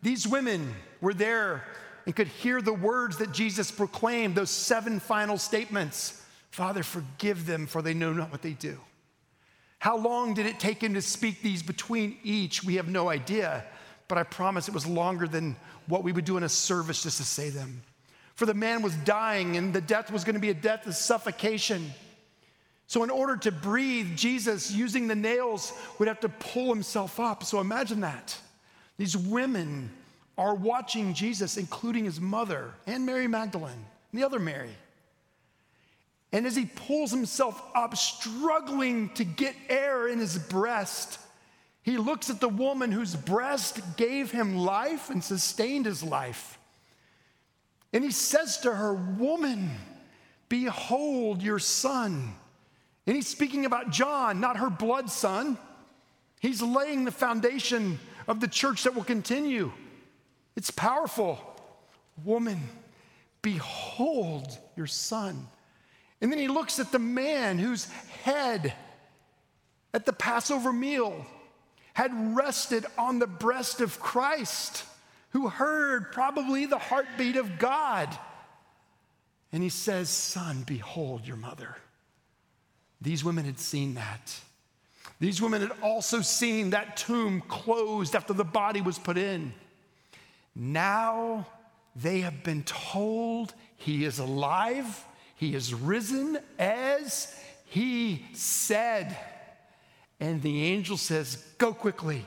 These 0.04 0.28
women 0.28 0.74
were 1.00 1.14
there 1.14 1.64
and 2.04 2.14
could 2.14 2.28
hear 2.28 2.60
the 2.60 2.74
words 2.74 3.16
that 3.16 3.32
Jesus 3.32 3.70
proclaimed, 3.70 4.34
those 4.34 4.50
seven 4.50 5.00
final 5.00 5.38
statements 5.38 6.20
Father, 6.50 6.84
forgive 6.84 7.46
them, 7.46 7.66
for 7.66 7.82
they 7.82 7.94
know 7.94 8.12
not 8.12 8.30
what 8.30 8.40
they 8.40 8.52
do. 8.52 8.78
How 9.80 9.96
long 9.96 10.34
did 10.34 10.46
it 10.46 10.60
take 10.60 10.80
him 10.80 10.94
to 10.94 11.02
speak 11.02 11.42
these 11.42 11.64
between 11.64 12.16
each? 12.22 12.62
We 12.62 12.76
have 12.76 12.86
no 12.86 13.08
idea, 13.08 13.64
but 14.06 14.18
I 14.18 14.22
promise 14.22 14.68
it 14.68 14.74
was 14.74 14.86
longer 14.86 15.26
than 15.26 15.56
what 15.88 16.04
we 16.04 16.12
would 16.12 16.24
do 16.24 16.36
in 16.36 16.44
a 16.44 16.48
service 16.48 17.02
just 17.02 17.16
to 17.16 17.24
say 17.24 17.50
them. 17.50 17.82
For 18.36 18.46
the 18.46 18.54
man 18.54 18.82
was 18.82 18.94
dying, 18.98 19.56
and 19.56 19.74
the 19.74 19.80
death 19.80 20.12
was 20.12 20.22
going 20.22 20.36
to 20.36 20.40
be 20.40 20.50
a 20.50 20.54
death 20.54 20.86
of 20.86 20.94
suffocation. 20.94 21.90
So, 22.86 23.02
in 23.02 23.10
order 23.10 23.36
to 23.38 23.50
breathe, 23.50 24.14
Jesus, 24.14 24.70
using 24.70 25.08
the 25.08 25.16
nails, 25.16 25.72
would 25.98 26.06
have 26.06 26.20
to 26.20 26.28
pull 26.28 26.72
himself 26.72 27.18
up. 27.18 27.42
So, 27.42 27.58
imagine 27.58 28.02
that. 28.02 28.38
These 28.96 29.16
women 29.16 29.90
are 30.36 30.54
watching 30.54 31.14
Jesus, 31.14 31.56
including 31.56 32.04
his 32.04 32.20
mother 32.20 32.74
and 32.86 33.06
Mary 33.06 33.28
Magdalene 33.28 33.72
and 33.72 34.20
the 34.20 34.24
other 34.24 34.38
Mary. 34.38 34.70
And 36.32 36.46
as 36.46 36.56
he 36.56 36.66
pulls 36.66 37.12
himself 37.12 37.62
up, 37.74 37.96
struggling 37.96 39.10
to 39.10 39.24
get 39.24 39.54
air 39.68 40.08
in 40.08 40.18
his 40.18 40.36
breast, 40.36 41.20
he 41.82 41.96
looks 41.96 42.28
at 42.30 42.40
the 42.40 42.48
woman 42.48 42.90
whose 42.90 43.14
breast 43.14 43.80
gave 43.96 44.32
him 44.32 44.56
life 44.56 45.10
and 45.10 45.22
sustained 45.22 45.86
his 45.86 46.02
life. 46.02 46.58
And 47.92 48.02
he 48.02 48.10
says 48.10 48.58
to 48.58 48.74
her, 48.74 48.92
Woman, 48.92 49.70
behold 50.48 51.40
your 51.40 51.60
son. 51.60 52.34
And 53.06 53.14
he's 53.14 53.28
speaking 53.28 53.66
about 53.66 53.90
John, 53.90 54.40
not 54.40 54.56
her 54.56 54.70
blood 54.70 55.10
son. 55.10 55.56
He's 56.40 56.60
laying 56.60 57.04
the 57.04 57.12
foundation 57.12 58.00
of 58.26 58.40
the 58.40 58.48
church 58.48 58.84
that 58.84 58.94
will 58.94 59.04
continue. 59.04 59.72
It's 60.56 60.70
powerful. 60.70 61.38
Woman, 62.24 62.60
behold 63.42 64.46
your 64.76 64.86
son. 64.86 65.48
And 66.20 66.30
then 66.30 66.38
he 66.38 66.48
looks 66.48 66.78
at 66.78 66.92
the 66.92 66.98
man 66.98 67.58
whose 67.58 67.86
head 68.22 68.72
at 69.92 70.06
the 70.06 70.12
Passover 70.12 70.72
meal 70.72 71.26
had 71.94 72.36
rested 72.36 72.86
on 72.98 73.18
the 73.18 73.26
breast 73.26 73.80
of 73.80 74.00
Christ, 74.00 74.84
who 75.30 75.48
heard 75.48 76.12
probably 76.12 76.66
the 76.66 76.78
heartbeat 76.78 77.36
of 77.36 77.58
God. 77.58 78.08
And 79.52 79.62
he 79.62 79.68
says, 79.68 80.08
Son, 80.08 80.64
behold 80.66 81.26
your 81.26 81.36
mother. 81.36 81.76
These 83.00 83.24
women 83.24 83.44
had 83.44 83.58
seen 83.58 83.94
that. 83.94 84.40
These 85.24 85.40
women 85.40 85.62
had 85.62 85.72
also 85.80 86.20
seen 86.20 86.68
that 86.70 86.98
tomb 86.98 87.40
closed 87.48 88.14
after 88.14 88.34
the 88.34 88.44
body 88.44 88.82
was 88.82 88.98
put 88.98 89.16
in. 89.16 89.54
Now 90.54 91.46
they 91.96 92.20
have 92.20 92.42
been 92.42 92.62
told 92.64 93.54
he 93.78 94.04
is 94.04 94.18
alive, 94.18 95.02
he 95.36 95.54
is 95.54 95.72
risen 95.72 96.36
as 96.58 97.34
he 97.64 98.26
said. 98.34 99.16
And 100.20 100.42
the 100.42 100.64
angel 100.64 100.98
says, 100.98 101.42
Go 101.56 101.72
quickly, 101.72 102.26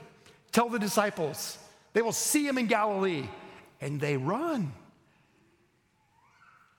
tell 0.51 0.67
the 0.67 0.79
disciples, 0.79 1.59
they 1.93 2.01
will 2.01 2.11
see 2.11 2.47
him 2.47 2.57
in 2.57 2.65
Galilee. 2.65 3.27
And 3.79 4.01
they 4.01 4.17
run. 4.17 4.73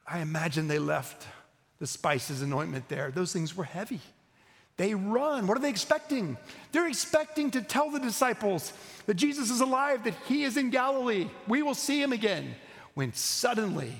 I 0.04 0.18
imagine 0.18 0.66
they 0.66 0.80
left 0.80 1.28
the 1.78 1.86
spices 1.86 2.42
and 2.42 2.52
ointment 2.52 2.88
there. 2.88 3.12
Those 3.12 3.32
things 3.32 3.56
were 3.56 3.62
heavy. 3.62 4.00
They 4.78 4.94
run. 4.94 5.46
What 5.46 5.58
are 5.58 5.60
they 5.60 5.68
expecting? 5.68 6.38
They're 6.72 6.86
expecting 6.86 7.50
to 7.50 7.60
tell 7.60 7.90
the 7.90 7.98
disciples 7.98 8.72
that 9.06 9.14
Jesus 9.14 9.50
is 9.50 9.60
alive, 9.60 10.04
that 10.04 10.14
he 10.26 10.44
is 10.44 10.56
in 10.56 10.70
Galilee. 10.70 11.28
We 11.46 11.62
will 11.62 11.74
see 11.74 12.00
him 12.00 12.12
again. 12.12 12.54
when 12.94 13.12
suddenly, 13.12 13.92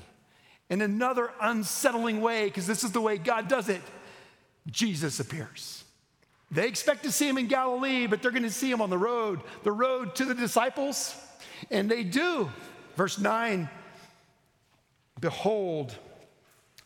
in 0.71 0.81
another 0.81 1.31
unsettling 1.41 2.21
way, 2.21 2.47
because 2.47 2.67
this 2.67 2.83
is 2.83 2.93
the 2.93 3.01
way 3.01 3.17
God 3.17 3.47
does 3.49 3.69
it, 3.69 3.83
Jesus 4.67 5.21
appears. 5.21 5.85
They 6.51 6.67
expect 6.67 7.05
to 7.05 7.13
see 7.13 7.29
him 7.29 7.39
in 7.39 7.47
Galilee, 7.47 8.07
but 8.07 8.23
they're 8.23 8.31
going 8.31 8.43
to 8.43 8.51
see 8.51 8.71
him 8.71 8.81
on 8.81 8.91
the 8.91 8.99
road, 8.99 9.41
the 9.65 9.73
road 9.73 10.15
to 10.17 10.25
the 10.25 10.35
disciples. 10.35 11.15
And 11.71 11.91
they 11.91 12.05
do. 12.05 12.51
Verse 12.97 13.19
9 13.19 13.69
Behold, 15.21 15.97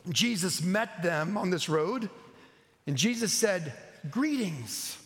Jesus 0.08 0.62
met 0.62 1.02
them 1.02 1.36
on 1.36 1.50
this 1.50 1.68
road, 1.68 2.08
and 2.86 2.96
Jesus 2.96 3.32
said, 3.32 3.72
Greetings. 4.10 4.98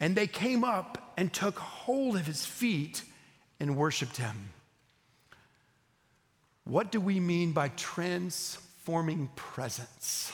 And 0.00 0.16
they 0.16 0.26
came 0.26 0.64
up 0.64 1.12
and 1.16 1.32
took 1.32 1.58
hold 1.58 2.16
of 2.16 2.26
his 2.26 2.44
feet 2.44 3.02
and 3.60 3.76
worshiped 3.76 4.16
him. 4.16 4.50
What 6.64 6.90
do 6.92 7.00
we 7.00 7.20
mean 7.20 7.52
by 7.52 7.68
transforming 7.68 9.30
presence 9.36 10.32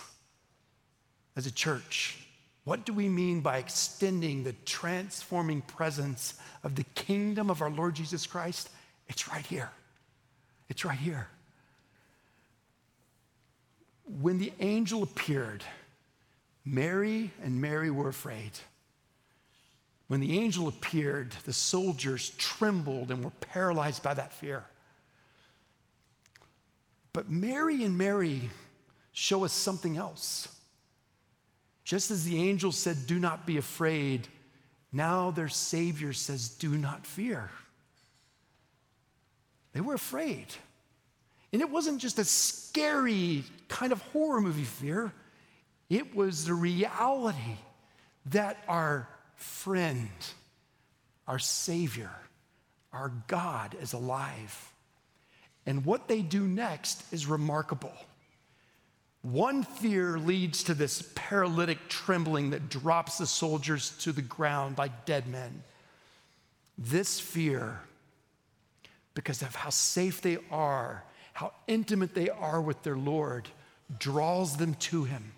as 1.37 1.47
a 1.47 1.51
church? 1.51 2.19
What 2.65 2.85
do 2.85 2.93
we 2.93 3.09
mean 3.09 3.41
by 3.41 3.59
extending 3.59 4.45
the 4.45 4.53
transforming 4.67 5.63
presence 5.63 6.35
of 6.63 6.75
the 6.75 6.85
kingdom 6.95 7.49
of 7.49 7.63
our 7.63 7.71
Lord 7.71 7.95
Jesus 7.95 8.27
Christ? 8.27 8.69
It's 9.09 9.29
right 9.29 9.47
here. 9.47 9.71
It's 10.69 10.85
right 10.85 10.99
here. 10.99 11.29
When 14.21 14.39
the 14.39 14.53
angel 14.61 15.03
appeared, 15.03 15.65
Mary 16.65 17.31
and 17.43 17.61
Mary 17.61 17.91
were 17.91 18.09
afraid. 18.09 18.53
When 20.09 20.21
the 20.21 20.39
angel 20.39 20.69
appeared, 20.69 21.33
the 21.45 21.53
soldiers 21.53 22.31
trembled 22.39 23.11
and 23.11 23.23
were 23.23 23.31
paralyzed 23.41 24.03
by 24.03 24.15
that 24.15 24.33
fear. 24.33 24.65
But 27.13 27.31
Mary 27.31 27.85
and 27.85 27.97
Mary 27.97 28.51
show 29.13 29.45
us 29.45 29.53
something 29.53 29.97
else. 29.97 30.49
Just 31.85 32.11
as 32.11 32.25
the 32.25 32.39
angel 32.39 32.73
said, 32.73 33.07
Do 33.07 33.19
not 33.19 33.47
be 33.47 33.57
afraid, 33.57 34.29
now 34.93 35.31
their 35.31 35.49
Savior 35.49 36.13
says, 36.13 36.49
Do 36.49 36.77
not 36.77 37.07
fear. 37.07 37.51
They 39.73 39.81
were 39.81 39.95
afraid. 39.95 40.47
And 41.53 41.63
it 41.63 41.71
wasn't 41.71 42.01
just 42.01 42.19
a 42.19 42.25
scary 42.25 43.45
kind 43.69 43.93
of 43.93 44.03
horror 44.03 44.41
movie 44.41 44.65
fear, 44.65 45.13
it 45.91 46.15
was 46.15 46.45
the 46.45 46.55
reality 46.55 47.57
that 48.27 48.63
our 48.69 49.09
friend, 49.37 50.11
our 51.27 51.39
Savior, 51.39 52.11
our 52.93 53.13
God 53.27 53.77
is 53.81 53.93
alive. 53.93 54.73
And 55.67 55.85
what 55.85 56.09
they 56.09 56.23
do 56.23 56.47
next 56.47 57.05
is 57.13 57.27
remarkable. 57.27 57.93
One 59.23 59.63
fear 59.63 60.19
leads 60.19 60.65
to 60.65 60.75
this 60.75 61.11
paralytic 61.15 61.89
trembling 61.89 62.51
that 62.51 62.69
drops 62.69 63.19
the 63.19 63.27
soldiers 63.27 63.91
to 64.01 64.13
the 64.13 64.23
ground 64.23 64.79
like 64.79 65.05
dead 65.05 65.27
men. 65.27 65.63
This 66.77 67.19
fear, 67.19 67.81
because 69.15 69.43
of 69.43 69.55
how 69.55 69.71
safe 69.71 70.23
they 70.23 70.39
are, 70.51 71.05
how 71.33 71.53
intimate 71.67 72.15
they 72.15 72.31
are 72.31 72.61
with 72.61 72.83
their 72.83 72.97
Lord, 72.97 73.49
draws 73.99 74.57
them 74.57 74.75
to 74.75 75.05
Him. 75.05 75.33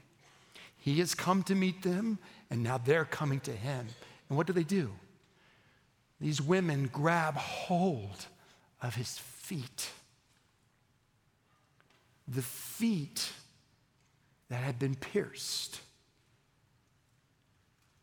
He 0.81 0.99
has 1.01 1.15
come 1.15 1.43
to 1.45 1.55
meet 1.55 1.83
them, 1.83 2.19
and 2.51 2.63
now 2.63 2.79
they're 2.79 3.05
coming 3.05 3.41
to 3.41 3.53
Him. 3.53 3.87
And 4.29 4.37
what 4.37 4.47
do 4.47 4.53
they 4.53 4.65
do? 4.65 4.91
These 6.21 6.41
women 6.41 6.89
grab 6.93 7.37
hold 7.37 8.27
of 8.83 8.95
His 8.95 9.19
feet. 9.19 9.91
The 12.27 12.43
feet 12.43 13.31
that 14.49 14.63
had 14.63 14.79
been 14.79 14.95
pierced. 14.95 15.81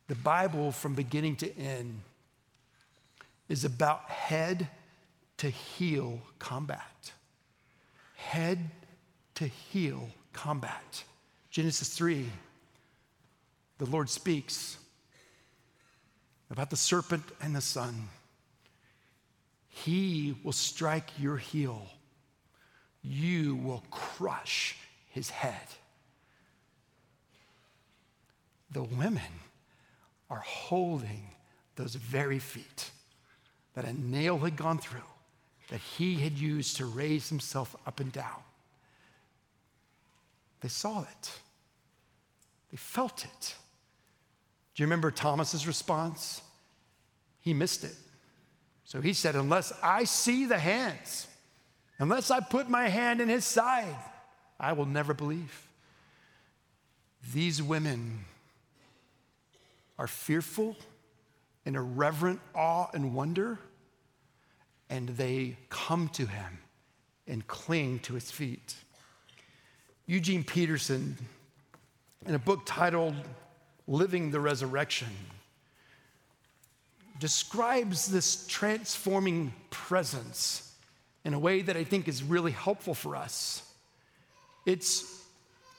The 0.08 0.16
Bible, 0.16 0.72
from 0.72 0.94
beginning 0.94 1.36
to 1.38 1.58
end, 1.58 2.02
is 3.50 3.66
about 3.66 4.10
head 4.10 4.68
to 5.38 5.50
heel 5.50 6.22
combat. 6.40 7.12
Head 8.16 8.70
to 9.36 9.48
heel 9.48 10.10
combat. 10.34 11.04
Genesis 11.50 11.90
3, 11.90 12.26
the 13.78 13.86
Lord 13.86 14.10
speaks 14.10 14.78
about 16.50 16.70
the 16.70 16.78
serpent 16.78 17.24
and 17.42 17.56
the 17.56 17.62
son. 17.62 18.10
He 19.68 20.36
will 20.44 20.54
strike 20.54 21.12
your 21.20 21.38
heel, 21.38 21.88
you 23.02 23.56
will 23.56 23.84
crush 23.92 24.78
his 25.10 25.30
head 25.30 25.68
the 28.72 28.84
women 28.84 29.22
are 30.30 30.44
holding 30.46 31.32
those 31.76 31.96
very 31.96 32.40
feet 32.40 32.92
that 33.76 33.86
a 33.86 33.94
nail 33.94 34.38
had 34.40 34.56
gone 34.56 34.78
through, 34.78 35.00
that 35.70 35.80
he 35.80 36.16
had 36.16 36.34
used 36.34 36.78
to 36.78 36.86
raise 36.86 37.30
himself 37.30 37.76
up 37.86 38.00
and 38.00 38.12
down. 38.12 38.42
They 40.62 40.70
saw 40.70 41.02
it, 41.02 41.32
they 42.72 42.78
felt 42.78 43.26
it. 43.26 43.56
Do 44.78 44.84
you 44.84 44.86
remember 44.86 45.10
Thomas's 45.10 45.66
response? 45.66 46.40
He 47.40 47.52
missed 47.52 47.84
it. 47.84 47.96
So 48.86 49.02
he 49.02 49.12
said, 49.12 49.36
Unless 49.36 49.74
I 49.82 50.04
see 50.04 50.46
the 50.46 50.60
hands, 50.60 51.26
unless 51.98 52.30
I 52.30 52.42
put 52.42 52.70
my 52.70 52.88
hand 52.88 53.20
in 53.20 53.28
his 53.28 53.44
side, 53.44 53.98
I 54.60 54.74
will 54.74 54.86
never 54.86 55.16
believe. 55.16 55.68
These 57.34 57.62
women 57.62 58.26
are 59.98 60.06
fearful 60.06 60.78
in 61.66 61.76
a 61.76 61.82
reverent 61.82 62.40
awe 62.54 62.88
and 62.94 63.16
wonder, 63.16 63.58
and 64.92 65.10
they 65.10 65.58
come 65.70 66.08
to 66.10 66.28
him 66.28 66.60
and 67.28 67.48
cling 67.48 67.98
to 68.02 68.14
his 68.14 68.30
feet. 68.30 68.76
Eugene 70.06 70.44
Peterson, 70.44 71.18
in 72.28 72.36
a 72.36 72.40
book 72.40 72.62
titled 72.68 73.16
Living 73.88 74.32
the 74.32 74.40
Resurrection, 74.40 75.10
describes 77.20 78.08
this 78.08 78.46
transforming 78.48 79.54
presence 79.70 80.74
in 81.26 81.34
a 81.34 81.40
way 81.40 81.62
that 81.62 81.76
I 81.76 81.84
think 81.84 82.08
is 82.08 82.24
really 82.24 82.52
helpful 82.52 82.94
for 82.94 83.16
us. 83.16 83.64
It's 84.66 85.24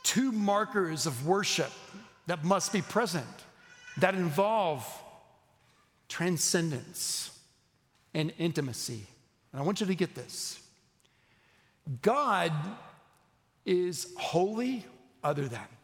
two 0.03 0.33
markers 0.33 1.07
of 1.07 1.27
worship 1.27 1.71
that 2.27 2.44
must 2.44 2.73
be 2.73 2.83
present 2.83 3.27
that 3.99 4.14
involve 4.14 4.87
transcendence 6.09 7.38
and 8.14 8.33
intimacy. 8.38 9.07
And 9.53 9.61
I 9.61 9.64
want 9.64 9.81
you 9.81 9.87
to 9.87 9.94
get 9.94 10.14
this 10.14 10.61
God 12.03 12.53
is 13.64 14.12
holy, 14.16 14.85
other 15.23 15.49
than. 15.49 15.78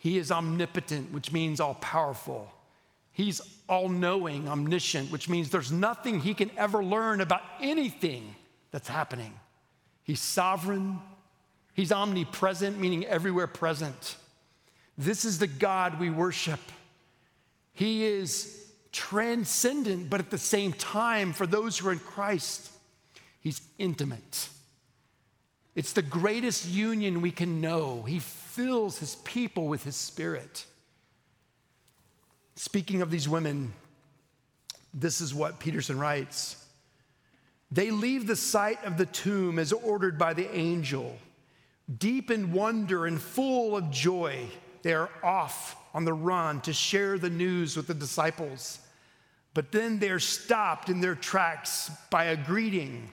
He 0.00 0.18
is 0.18 0.32
omnipotent, 0.32 1.12
which 1.12 1.30
means 1.30 1.60
all 1.60 1.74
powerful. 1.74 2.50
He's 3.12 3.40
all 3.68 3.88
knowing, 3.88 4.48
omniscient, 4.48 5.12
which 5.12 5.28
means 5.28 5.50
there's 5.50 5.70
nothing 5.70 6.18
he 6.20 6.34
can 6.34 6.50
ever 6.56 6.82
learn 6.82 7.20
about 7.20 7.42
anything 7.60 8.34
that's 8.72 8.88
happening. 8.88 9.32
He's 10.02 10.20
sovereign, 10.20 10.98
he's 11.74 11.92
omnipresent, 11.92 12.80
meaning 12.80 13.06
everywhere 13.06 13.46
present. 13.46 14.16
This 14.98 15.24
is 15.24 15.38
the 15.38 15.46
God 15.46 16.00
we 16.00 16.10
worship. 16.10 16.60
He 17.72 18.04
is 18.04 18.66
transcendent, 18.90 20.10
but 20.10 20.18
at 20.18 20.30
the 20.30 20.38
same 20.38 20.72
time, 20.72 21.32
for 21.32 21.46
those 21.46 21.78
who 21.78 21.88
are 21.88 21.92
in 21.92 22.00
Christ, 22.00 22.70
He's 23.40 23.62
intimate. 23.78 24.48
It's 25.74 25.92
the 25.92 26.02
greatest 26.02 26.68
union 26.68 27.22
we 27.22 27.30
can 27.30 27.60
know. 27.60 28.02
He 28.02 28.18
fills 28.50 28.98
His 28.98 29.16
people 29.16 29.68
with 29.68 29.84
His 29.84 29.96
Spirit. 29.96 30.66
Speaking 32.56 33.02
of 33.02 33.10
these 33.10 33.28
women, 33.28 33.72
this 34.92 35.20
is 35.20 35.34
what 35.34 35.60
Peterson 35.60 35.98
writes. 35.98 36.56
They 37.70 37.90
leave 37.90 38.26
the 38.26 38.36
site 38.36 38.84
of 38.84 38.96
the 38.96 39.06
tomb 39.06 39.58
as 39.58 39.72
ordered 39.72 40.18
by 40.18 40.34
the 40.34 40.52
angel. 40.54 41.16
Deep 41.98 42.30
in 42.30 42.52
wonder 42.52 43.06
and 43.06 43.20
full 43.20 43.76
of 43.76 43.90
joy, 43.90 44.46
they 44.82 44.92
are 44.92 45.10
off 45.22 45.76
on 45.94 46.04
the 46.04 46.12
run 46.12 46.60
to 46.62 46.72
share 46.72 47.18
the 47.18 47.30
news 47.30 47.76
with 47.76 47.86
the 47.86 47.94
disciples. 47.94 48.80
But 49.54 49.72
then 49.72 49.98
they're 49.98 50.20
stopped 50.20 50.88
in 50.88 51.00
their 51.00 51.14
tracks 51.14 51.90
by 52.10 52.24
a 52.24 52.36
greeting. 52.36 53.08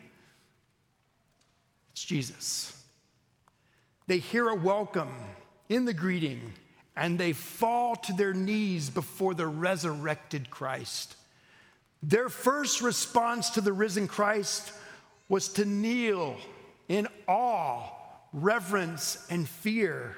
It's 1.92 2.04
Jesus. 2.04 2.77
They 4.08 4.20
hear 4.20 4.48
a 4.48 4.56
welcome 4.56 5.14
in 5.70 5.86
the 5.86 5.94
greeting 5.94 6.54
and 6.96 7.20
they 7.20 7.34
fall 7.34 7.96
to 7.96 8.14
their 8.14 8.34
knees 8.34 8.90
before 8.90 9.34
the 9.34 9.46
resurrected 9.46 10.50
Christ. 10.50 11.16
Their 12.02 12.30
first 12.30 12.82
response 12.82 13.52
to 13.52 13.62
the 13.62 13.74
risen 13.74 14.08
Christ 14.08 14.72
was 15.30 15.50
to 15.50 15.66
kneel 15.66 16.38
in 16.88 17.08
awe, 17.28 17.90
reverence, 18.34 19.28
and 19.30 19.48
fear. 19.48 20.16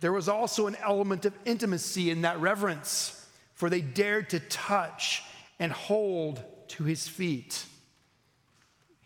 There 0.00 0.12
was 0.12 0.28
also 0.28 0.66
an 0.66 0.76
element 0.76 1.24
of 1.24 1.32
intimacy 1.44 2.10
in 2.10 2.22
that 2.22 2.38
reverence, 2.38 3.26
for 3.54 3.70
they 3.70 3.80
dared 3.80 4.30
to 4.30 4.40
touch 4.40 5.22
and 5.58 5.72
hold 5.72 6.44
to 6.68 6.84
his 6.84 7.08
feet. 7.08 7.64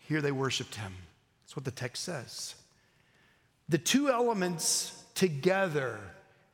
Here 0.09 0.21
they 0.21 0.33
worshiped 0.33 0.75
him. 0.75 0.93
That's 1.45 1.55
what 1.55 1.64
the 1.64 1.71
text 1.71 2.03
says. 2.03 2.57
The 3.70 3.78
two 3.78 4.11
elements 4.11 4.92
together 5.14 6.00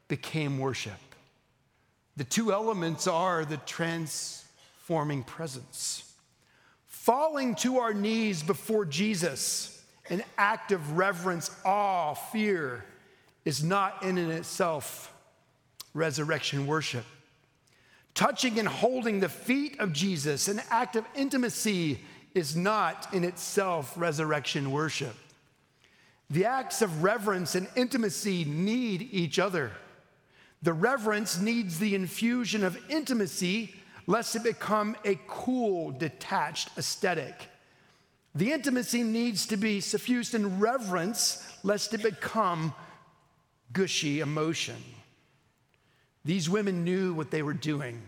became 0.07 0.59
worship. 0.59 0.93
The 2.19 2.25
two 2.25 2.53
elements 2.53 3.07
are 3.07 3.47
the 3.47 3.57
transforming 3.57 5.23
presence. 5.23 6.13
Falling 6.85 7.55
to 7.57 7.79
our 7.79 7.95
knees 7.95 8.43
before 8.43 8.85
Jesus, 8.85 9.83
an 10.11 10.23
act 10.37 10.73
of 10.73 10.99
reverence, 10.99 11.51
awe, 11.65 12.13
fear, 12.13 12.85
is 13.47 13.65
not 13.65 14.03
in 14.03 14.19
and 14.19 14.31
itself 14.31 15.11
resurrection 15.95 16.67
worship. 16.67 17.07
Touching 18.15 18.59
and 18.59 18.69
holding 18.69 19.21
the 19.21 19.29
feet 19.31 19.81
of 19.81 19.95
Jesus, 19.95 20.49
an 20.49 20.61
act 20.71 20.97
of 20.97 21.07
intimacy, 21.15 21.99
is 22.35 22.55
not 22.55 23.09
in 23.15 23.25
itself 23.25 23.95
resurrection 23.97 24.71
worship. 24.71 25.15
The 26.31 26.45
acts 26.45 26.83
of 26.83 27.03
reverence 27.03 27.55
and 27.55 27.69
intimacy 27.77 28.45
need 28.45 29.09
each 29.13 29.39
other. 29.39 29.73
The 30.63 30.73
reverence 30.73 31.39
needs 31.39 31.79
the 31.79 31.95
infusion 31.95 32.65
of 32.65 32.79
intimacy, 32.91 33.75
lest 34.07 34.35
it 34.35 34.43
become 34.43 34.97
a 35.05 35.19
cool, 35.29 35.93
detached 35.93 36.71
aesthetic. 36.77 37.49
The 38.35 38.53
intimacy 38.53 39.03
needs 39.03 39.47
to 39.47 39.57
be 39.57 39.81
suffused 39.81 40.35
in 40.35 40.59
reverence, 40.59 41.43
lest 41.63 41.95
it 41.95 42.03
become 42.03 42.75
gushy 43.73 44.21
emotion. 44.21 44.77
These 46.25 46.51
women 46.51 46.83
knew 46.83 47.15
what 47.15 47.31
they 47.31 47.43
were 47.43 47.55
doing. 47.55 48.03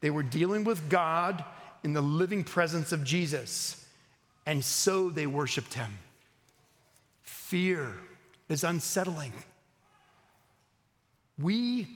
They 0.00 0.10
were 0.10 0.22
dealing 0.22 0.64
with 0.64 0.88
God 0.88 1.44
in 1.84 1.92
the 1.92 2.02
living 2.02 2.42
presence 2.42 2.92
of 2.92 3.04
Jesus, 3.04 3.86
and 4.44 4.64
so 4.64 5.08
they 5.08 5.26
worshiped 5.26 5.74
him. 5.74 5.98
Fear 7.54 7.94
is 8.48 8.64
unsettling. 8.64 9.32
We, 11.38 11.86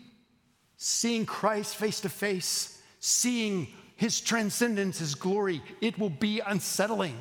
seeing 0.76 1.26
Christ 1.26 1.74
face 1.74 1.98
to 2.02 2.08
face, 2.08 2.80
seeing 3.00 3.66
his 3.96 4.20
transcendence, 4.20 5.00
his 5.00 5.16
glory, 5.16 5.60
it 5.80 5.98
will 5.98 6.10
be 6.10 6.38
unsettling. 6.38 7.16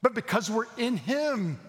But 0.00 0.14
because 0.14 0.50
we're 0.50 0.64
in 0.78 0.96
him, 0.96 1.60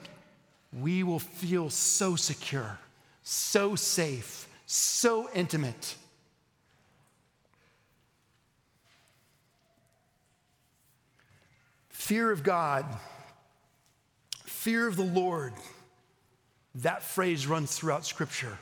we 0.71 1.03
will 1.03 1.19
feel 1.19 1.69
so 1.69 2.15
secure 2.15 2.79
so 3.23 3.75
safe, 3.75 4.47
so 4.65 5.29
intimate. 5.33 5.95
Fear 11.89 12.31
of 12.31 12.41
God, 12.41 12.85
fear 14.63 14.87
of 14.87 14.95
the 14.95 15.03
Lord, 15.03 15.51
that 16.75 17.03
phrase 17.03 17.45
runs 17.47 17.75
throughout 17.75 18.05
Scripture. 18.05 18.57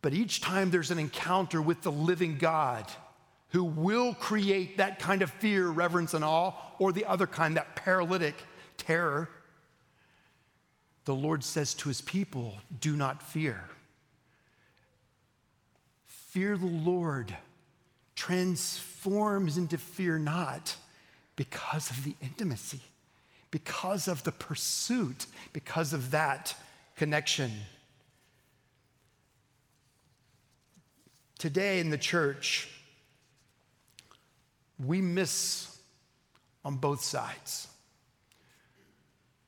But 0.00 0.14
each 0.14 0.40
time 0.40 0.70
there's 0.70 0.90
an 0.90 0.98
encounter 0.98 1.60
with 1.60 1.82
the 1.82 1.92
living 1.92 2.38
God 2.38 2.86
who 3.50 3.62
will 3.62 4.14
create 4.14 4.78
that 4.78 5.00
kind 5.00 5.20
of 5.20 5.30
fear, 5.32 5.68
reverence, 5.68 6.14
and 6.14 6.24
awe, 6.24 6.54
or 6.78 6.92
the 6.92 7.04
other 7.04 7.26
kind, 7.26 7.58
that 7.58 7.76
paralytic 7.76 8.34
terror, 8.78 9.28
the 11.04 11.14
Lord 11.14 11.44
says 11.44 11.74
to 11.74 11.88
his 11.88 12.00
people, 12.00 12.54
Do 12.80 12.96
not 12.96 13.22
fear. 13.22 13.62
Fear 16.06 16.56
the 16.56 16.66
Lord 16.66 17.36
transforms 18.16 19.58
into 19.58 19.76
fear 19.76 20.18
not 20.18 20.74
because 21.36 21.90
of 21.90 22.02
the 22.04 22.14
intimacy, 22.22 22.80
because 23.50 24.08
of 24.08 24.24
the 24.24 24.32
pursuit, 24.32 25.26
because 25.52 25.92
of 25.92 26.10
that 26.10 26.54
connection. 26.96 27.50
Today 31.38 31.80
in 31.80 31.90
the 31.90 31.98
church, 31.98 32.68
we 34.84 35.00
miss 35.00 35.78
on 36.64 36.76
both 36.76 37.02
sides 37.02 37.68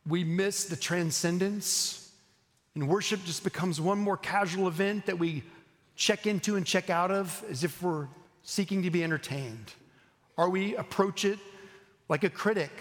we 0.06 0.24
miss 0.24 0.64
the 0.64 0.76
transcendence, 0.76 2.10
and 2.74 2.88
worship 2.88 3.24
just 3.24 3.44
becomes 3.44 3.80
one 3.80 3.98
more 3.98 4.16
casual 4.16 4.68
event 4.68 5.06
that 5.06 5.18
we 5.18 5.42
check 5.96 6.26
into 6.26 6.56
and 6.56 6.66
check 6.66 6.90
out 6.90 7.10
of 7.10 7.44
as 7.50 7.64
if 7.64 7.82
we're 7.82 8.08
seeking 8.42 8.82
to 8.82 8.90
be 8.90 9.04
entertained. 9.04 9.72
Or 10.36 10.48
we 10.48 10.76
approach 10.76 11.24
it 11.24 11.38
like 12.08 12.24
a 12.24 12.30
critic, 12.30 12.72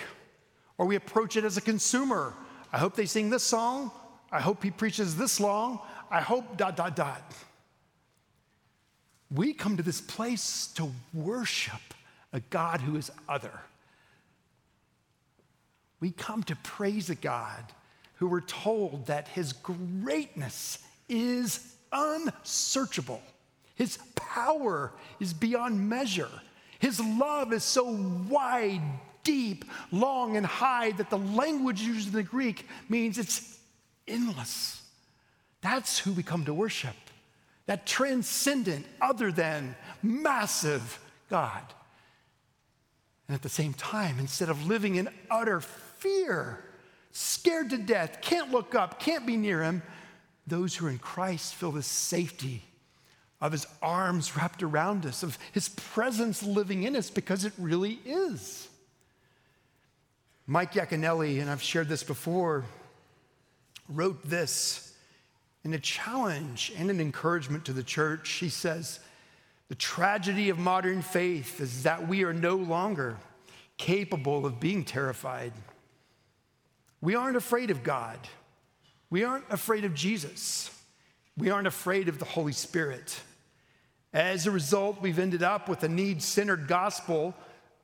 or 0.79 0.85
we 0.85 0.95
approach 0.95 1.35
it 1.35 1.43
as 1.43 1.57
a 1.57 1.61
consumer. 1.61 2.33
I 2.73 2.79
hope 2.79 2.95
they 2.95 3.05
sing 3.05 3.29
this 3.29 3.43
song. 3.43 3.91
I 4.31 4.39
hope 4.39 4.63
he 4.63 4.71
preaches 4.71 5.15
this 5.15 5.39
long. 5.39 5.79
I 6.09 6.21
hope 6.21 6.57
dot, 6.57 6.75
dot, 6.75 6.95
dot. 6.95 7.35
We 9.29 9.53
come 9.53 9.77
to 9.77 9.83
this 9.83 10.01
place 10.01 10.67
to 10.75 10.91
worship 11.13 11.81
a 12.33 12.39
God 12.39 12.81
who 12.81 12.95
is 12.95 13.11
other. 13.27 13.51
We 15.99 16.11
come 16.11 16.43
to 16.43 16.55
praise 16.55 17.09
a 17.09 17.15
God 17.15 17.63
who 18.15 18.27
we're 18.27 18.41
told 18.41 19.07
that 19.07 19.27
his 19.27 19.51
greatness 19.51 20.79
is 21.09 21.75
unsearchable. 21.91 23.21
His 23.75 23.97
power 24.15 24.93
is 25.19 25.33
beyond 25.33 25.89
measure. 25.89 26.29
His 26.79 27.01
love 27.01 27.51
is 27.51 27.63
so 27.63 27.83
wide, 28.29 28.81
deep, 29.29 29.63
long, 29.91 30.37
and 30.37 30.45
high 30.45 30.89
that 30.93 31.11
the 31.11 31.17
language 31.19 31.81
used 31.81 32.07
in 32.07 32.13
the 32.13 32.23
Greek 32.23 32.67
means 32.89 33.19
it's 33.19 33.59
endless. 34.07 34.81
That's 35.61 35.99
who 35.99 36.13
we 36.13 36.23
come 36.23 36.45
to 36.45 36.53
worship 36.53 36.95
that 37.67 37.85
transcendent, 37.85 38.83
other 38.99 39.31
than, 39.31 39.75
massive 40.01 40.99
God. 41.29 41.61
And 43.27 43.35
at 43.35 43.43
the 43.43 43.49
same 43.49 43.73
time, 43.73 44.17
instead 44.17 44.49
of 44.49 44.65
living 44.65 44.95
in 44.95 45.07
utter 45.29 45.59
fear, 45.59 46.65
scared 47.11 47.69
to 47.69 47.77
death, 47.77 48.21
can't 48.21 48.49
look 48.49 48.73
up, 48.73 48.99
can't 48.99 49.27
be 49.27 49.37
near 49.37 49.61
him. 49.61 49.83
Those 50.47 50.75
who 50.75 50.87
are 50.87 50.89
in 50.89 50.97
Christ 50.97 51.53
feel 51.53 51.71
the 51.71 51.83
safety 51.83 52.63
of 53.39 53.51
his 53.51 53.67
arms 53.83 54.35
wrapped 54.35 54.63
around 54.63 55.05
us, 55.05 55.21
of 55.21 55.37
his 55.51 55.69
presence 55.69 56.41
living 56.41 56.81
in 56.81 56.95
us, 56.95 57.11
because 57.11 57.45
it 57.45 57.53
really 57.59 57.99
is. 58.03 58.68
Mike 60.49 60.73
Yaconelli, 60.73 61.41
and 61.41 61.47
I've 61.47 61.61
shared 61.61 61.89
this 61.89 62.01
before, 62.01 62.65
wrote 63.87 64.27
this 64.27 64.95
in 65.63 65.75
a 65.75 65.79
challenge 65.79 66.73
and 66.75 66.89
an 66.89 66.99
encouragement 66.99 67.65
to 67.65 67.73
the 67.73 67.83
church. 67.83 68.27
He 68.31 68.49
says, 68.49 68.99
The 69.67 69.75
tragedy 69.75 70.49
of 70.49 70.57
modern 70.57 71.03
faith 71.03 71.61
is 71.61 71.83
that 71.83 72.07
we 72.07 72.23
are 72.23 72.33
no 72.33 72.55
longer 72.55 73.17
capable 73.77 74.43
of 74.43 74.59
being 74.59 74.83
terrified. 74.83 75.53
We 76.99 77.13
aren't 77.13 77.37
afraid 77.37 77.69
of 77.69 77.83
God. 77.83 78.17
We 79.11 79.23
aren't 79.23 79.45
afraid 79.51 79.85
of 79.85 79.93
Jesus. 79.93 80.75
We 81.37 81.51
aren't 81.51 81.67
afraid 81.67 82.09
of 82.09 82.17
the 82.17 82.25
Holy 82.25 82.53
Spirit. 82.53 83.21
As 84.13 84.47
a 84.47 84.51
result, 84.51 84.99
we've 84.99 85.19
ended 85.19 85.43
up 85.43 85.69
with 85.69 85.83
a 85.83 85.89
need 85.89 86.23
centered 86.23 86.67
gospel 86.67 87.35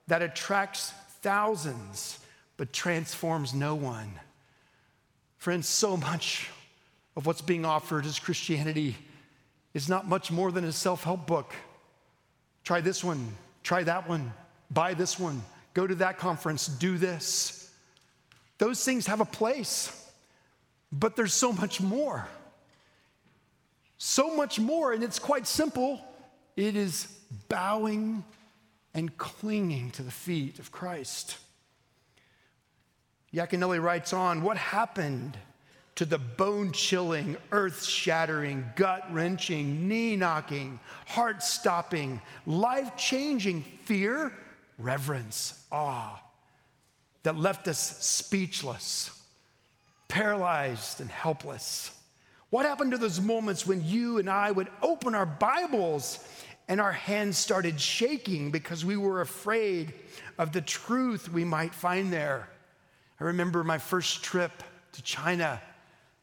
that 0.08 0.24
attracts 0.24 0.94
thousands 1.22 2.18
but 2.58 2.74
transforms 2.74 3.54
no 3.54 3.76
one. 3.76 4.12
Friends, 5.38 5.68
so 5.68 5.98
much 5.98 6.50
of 7.16 7.26
what's 7.26 7.42
being 7.42 7.66
offered 7.66 8.06
as 8.06 8.20
Christianity 8.20 8.96
is 9.74 9.90
not 9.90 10.08
much 10.08 10.32
more 10.32 10.52
than 10.52 10.64
a 10.66 10.72
self 10.72 11.04
help 11.04 11.28
book. 11.28 11.54
Try 12.64 12.82
this 12.82 13.04
one, 13.04 13.34
try 13.64 13.84
that 13.84 14.10
one, 14.10 14.34
buy 14.72 14.94
this 14.94 15.20
one, 15.20 15.44
go 15.74 15.86
to 15.86 15.96
that 15.96 16.18
conference, 16.18 16.68
do 16.68 16.98
this. 16.98 17.72
Those 18.58 18.84
things 18.84 19.06
have 19.08 19.20
a 19.20 19.26
place, 19.26 20.10
but 20.92 21.16
there's 21.16 21.34
so 21.34 21.52
much 21.52 21.82
more. 21.82 22.28
So 23.98 24.36
much 24.36 24.60
more, 24.60 24.94
and 24.94 25.04
it's 25.04 25.20
quite 25.20 25.46
simple. 25.48 26.02
It 26.56 26.76
is 26.76 27.08
bowing 27.50 28.24
and 28.94 29.16
clinging 29.18 29.92
to 29.92 30.04
the 30.04 30.12
feet 30.12 30.58
of 30.60 30.72
Christ. 30.72 31.38
Yaconelli 33.36 33.84
writes 33.84 34.14
on 34.14 34.44
What 34.44 34.56
happened 34.56 35.38
to 35.96 36.06
the 36.06 36.18
bone 36.18 36.72
chilling, 36.72 37.36
earth 37.52 37.84
shattering, 37.84 38.66
gut 38.78 39.04
wrenching, 39.12 39.90
knee 39.90 40.16
knocking, 40.16 40.80
heart 41.06 41.44
stopping, 41.44 42.22
life 42.46 42.96
changing 42.96 43.64
fear, 43.84 44.32
reverence, 44.78 45.66
awe, 45.70 46.22
that 47.24 47.36
left 47.36 47.68
us 47.68 48.06
speechless, 48.06 49.12
paralyzed, 50.08 51.02
and 51.02 51.10
helpless? 51.10 51.92
What 52.52 52.66
happened 52.66 52.92
to 52.92 52.98
those 52.98 53.20
moments 53.20 53.68
when 53.68 53.84
you 53.84 54.18
and 54.18 54.30
I 54.30 54.52
would 54.52 54.70
open 54.82 55.14
our 55.14 55.26
Bibles 55.26 56.26
and 56.70 56.80
our 56.80 56.94
hands 56.94 57.38
started 57.38 57.82
shaking 57.82 58.50
because 58.50 58.86
we 58.86 58.96
were 58.96 59.20
afraid 59.20 59.94
of 60.38 60.54
the 60.54 60.62
truth 60.62 61.28
we 61.28 61.44
might 61.44 61.76
find 61.76 62.14
there? 62.14 62.48
I 63.20 63.26
remember 63.26 63.64
my 63.64 63.78
first 63.78 64.24
trip 64.24 64.52
to 64.94 65.02
China 65.04 65.62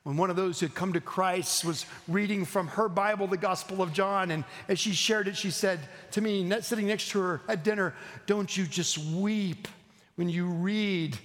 when 0.02 0.16
one 0.16 0.30
of 0.30 0.36
those 0.36 0.58
who 0.58 0.66
had 0.66 0.74
come 0.74 0.92
to 0.94 1.00
Christ 1.00 1.64
was 1.64 1.86
reading 2.08 2.44
from 2.44 2.66
her 2.68 2.88
Bible, 2.88 3.26
the 3.28 3.36
Gospel 3.36 3.82
of 3.82 3.92
John. 3.92 4.30
And 4.30 4.44
as 4.68 4.78
she 4.78 4.92
shared 4.92 5.28
it, 5.28 5.36
she 5.36 5.50
said 5.50 5.78
to 6.12 6.20
me, 6.20 6.48
sitting 6.60 6.88
next 6.88 7.10
to 7.10 7.20
her 7.20 7.40
at 7.48 7.62
dinner, 7.62 7.94
Don't 8.26 8.54
you 8.56 8.66
just 8.66 8.98
weep 8.98 9.68
when 10.16 10.28
you 10.28 10.46
read 10.46 11.16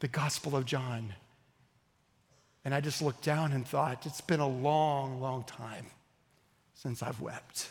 the 0.00 0.08
Gospel 0.08 0.56
of 0.56 0.64
John. 0.64 1.12
And 2.64 2.74
I 2.74 2.80
just 2.80 3.02
looked 3.02 3.22
down 3.22 3.52
and 3.52 3.66
thought, 3.66 4.06
It's 4.06 4.22
been 4.22 4.40
a 4.40 4.48
long, 4.48 5.20
long 5.20 5.44
time 5.44 5.86
since 6.74 7.02
I've 7.02 7.20
wept 7.20 7.70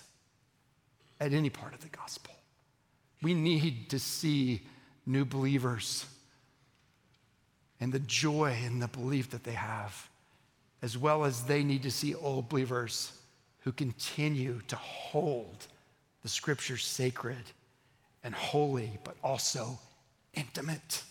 at 1.19 1.33
any 1.33 1.49
part 1.49 1.73
of 1.73 1.81
the 1.81 1.89
gospel. 1.89 2.33
We 3.21 3.33
need 3.33 3.89
to 3.91 3.99
see 3.99 4.61
new 5.05 5.25
believers 5.25 6.05
and 7.83 7.91
the 7.91 7.99
joy 7.99 8.57
and 8.63 8.81
the 8.81 8.87
belief 8.87 9.29
that 9.31 9.43
they 9.43 9.51
have, 9.51 10.09
as 10.81 10.97
well 10.97 11.25
as 11.25 11.43
they 11.43 11.65
need 11.65 11.83
to 11.83 11.91
see 11.91 12.15
old 12.15 12.47
believers 12.47 13.11
who 13.59 13.73
continue 13.73 14.61
to 14.69 14.77
hold 14.77 15.67
the 16.21 16.29
scriptures 16.29 16.85
sacred 16.85 17.43
and 18.23 18.33
holy, 18.33 18.89
but 19.03 19.17
also 19.21 19.77
intimate. 20.33 21.03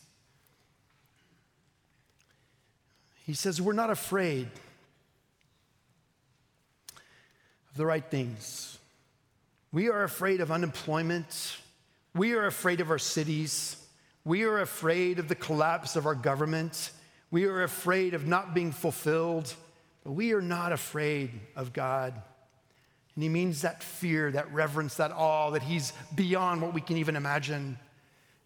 He 3.27 3.35
says, 3.35 3.61
We're 3.61 3.75
not 3.75 3.91
afraid 3.91 4.49
of 7.71 7.77
the 7.77 7.85
right 7.85 8.05
things. 8.11 8.79
We 9.73 9.91
are 9.91 10.05
afraid 10.05 10.41
of 10.41 10.51
unemployment. 10.51 11.59
We 12.15 12.33
are 12.33 12.47
afraid 12.47 12.81
of 12.81 12.91
our 12.91 12.99
cities. 12.99 13.77
We 14.25 14.45
are 14.45 14.61
afraid 14.61 15.19
of 15.19 15.29
the 15.29 15.35
collapse 15.35 15.97
of 15.97 16.07
our 16.07 16.15
government. 16.15 16.91
We 17.31 17.45
are 17.47 17.63
afraid 17.63 18.15
of 18.15 18.27
not 18.27 18.55
being 18.55 18.73
fulfilled, 18.73 19.53
but 20.05 20.13
we 20.13 20.33
are 20.33 20.43
not 20.43 20.73
afraid 20.73 21.31
of 21.57 21.73
God. 21.73 22.15
And 23.15 23.23
he 23.23 23.29
means 23.29 23.63
that 23.63 23.83
fear, 23.83 24.31
that 24.31 24.53
reverence, 24.53 24.97
that 24.97 25.13
awe, 25.13 25.51
that 25.51 25.63
he's 25.63 25.93
beyond 26.15 26.63
what 26.63 26.73
we 26.73 26.81
can 26.81 26.97
even 26.97 27.17
imagine. 27.17 27.79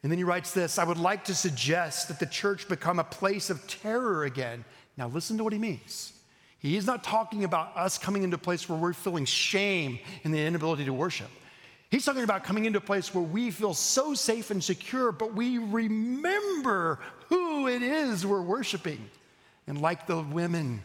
And 0.03 0.11
then 0.11 0.19
he 0.19 0.25
writes 0.25 0.53
this 0.53 0.79
I 0.79 0.85
would 0.85 0.99
like 0.99 1.25
to 1.25 1.35
suggest 1.35 2.09
that 2.09 2.19
the 2.19 2.27
church 2.27 2.69
become 2.69 2.99
a 2.99 3.05
place 3.05 3.51
of 3.51 3.67
terror 3.67 4.25
again. 4.25 4.65
Now, 4.97 5.09
listen 5.09 5.37
to 5.37 5.45
what 5.45 5.53
he 5.53 5.59
means. 5.59 6.13
He 6.59 6.77
is 6.77 6.87
not 6.87 7.05
talking 7.05 7.45
about 7.45 7.77
us 7.77 7.99
coming 7.99 8.23
into 8.23 8.37
a 8.37 8.39
place 8.39 8.69
where 8.69 8.79
we're 8.79 8.95
feeling 8.95 9.25
shame 9.25 9.99
in 10.25 10.33
the 10.33 10.45
inability 10.45 10.87
to 10.87 10.93
worship. 10.93 11.29
He's 11.91 12.05
talking 12.05 12.25
about 12.25 12.43
coming 12.45 12.65
into 12.65 12.79
a 12.79 12.83
place 12.83 13.15
where 13.15 13.23
we 13.23 13.51
feel 13.51 13.73
so 13.73 14.15
safe 14.15 14.51
and 14.51 14.63
secure, 14.63 15.13
but 15.13 15.35
we 15.35 15.59
remember 15.59 16.99
who 17.29 17.69
it 17.69 17.83
is 17.83 18.27
we're 18.27 18.43
worshiping. 18.43 19.09
And 19.69 19.81
like 19.81 20.07
the 20.07 20.21
women, 20.21 20.83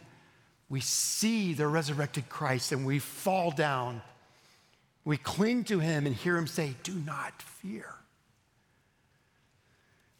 we 0.70 0.80
see 0.80 1.54
the 1.54 1.68
resurrected 1.68 2.30
Christ 2.30 2.72
and 2.72 2.86
we 2.86 3.00
fall 3.00 3.52
down. 3.52 4.02
We 5.04 5.18
cling 5.18 5.64
to 5.66 5.80
him 5.80 6.06
and 6.06 6.16
hear 6.16 6.38
him 6.38 6.46
say, 6.46 6.76
Do 6.84 6.94
not 6.94 7.42
fear. 7.42 7.96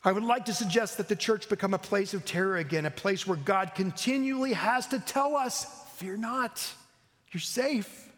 I 0.04 0.12
would 0.12 0.24
like 0.24 0.46
to 0.46 0.54
suggest 0.54 0.98
that 0.98 1.08
the 1.08 1.16
church 1.16 1.48
become 1.48 1.76
a 1.76 1.80
place 1.80 2.16
of 2.16 2.26
terror 2.26 2.58
again, 2.58 2.88
a 2.88 2.92
place 2.92 3.28
where 3.28 3.38
God 3.38 3.76
continually 3.76 4.54
has 4.54 4.88
to 4.88 5.00
tell 5.00 5.36
us, 5.36 5.68
Fear 5.98 6.18
not, 6.18 6.74
you're 7.32 7.40
safe 7.40 8.11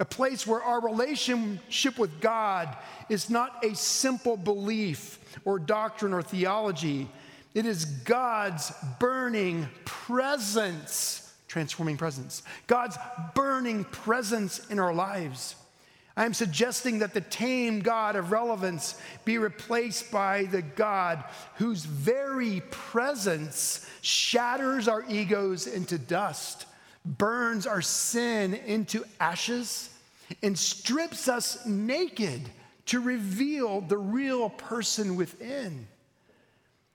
a 0.00 0.04
place 0.04 0.46
where 0.46 0.62
our 0.62 0.80
relationship 0.80 1.98
with 1.98 2.20
God 2.20 2.76
is 3.08 3.30
not 3.30 3.64
a 3.64 3.74
simple 3.74 4.36
belief 4.36 5.18
or 5.44 5.58
doctrine 5.58 6.12
or 6.12 6.22
theology. 6.22 7.08
It 7.54 7.66
is 7.66 7.84
God's 7.84 8.72
burning 8.98 9.68
presence, 9.84 11.32
transforming 11.46 11.96
presence, 11.96 12.42
God's 12.66 12.96
burning 13.34 13.84
presence 13.84 14.66
in 14.70 14.78
our 14.78 14.94
lives. 14.94 15.54
I 16.16 16.26
am 16.26 16.34
suggesting 16.34 16.98
that 16.98 17.14
the 17.14 17.22
tame 17.22 17.80
God 17.80 18.16
of 18.16 18.32
relevance 18.32 19.00
be 19.24 19.38
replaced 19.38 20.10
by 20.10 20.44
the 20.44 20.60
God 20.60 21.24
whose 21.56 21.84
very 21.84 22.60
presence 22.70 23.88
shatters 24.02 24.88
our 24.88 25.04
egos 25.08 25.66
into 25.66 25.96
dust, 25.96 26.66
burns 27.04 27.66
our 27.66 27.82
sin 27.82 28.54
into 28.54 29.04
ashes, 29.20 29.90
and 30.42 30.58
strips 30.58 31.28
us 31.28 31.66
naked 31.66 32.42
to 32.86 33.00
reveal 33.00 33.80
the 33.80 33.98
real 33.98 34.50
person 34.50 35.16
within. 35.16 35.86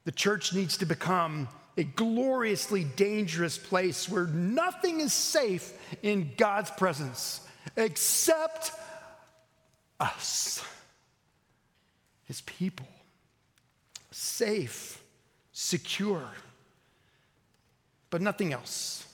The 0.05 0.11
church 0.11 0.53
needs 0.53 0.77
to 0.77 0.85
become 0.85 1.47
a 1.77 1.83
gloriously 1.83 2.83
dangerous 2.83 3.57
place 3.57 4.09
where 4.09 4.25
nothing 4.27 4.99
is 4.99 5.13
safe 5.13 5.73
in 6.01 6.31
God's 6.37 6.71
presence 6.71 7.41
except 7.75 8.71
us, 9.99 10.63
His 12.25 12.41
people. 12.41 12.87
Safe, 14.11 15.01
secure, 15.51 16.27
but 18.09 18.21
nothing 18.21 18.53
else, 18.53 19.06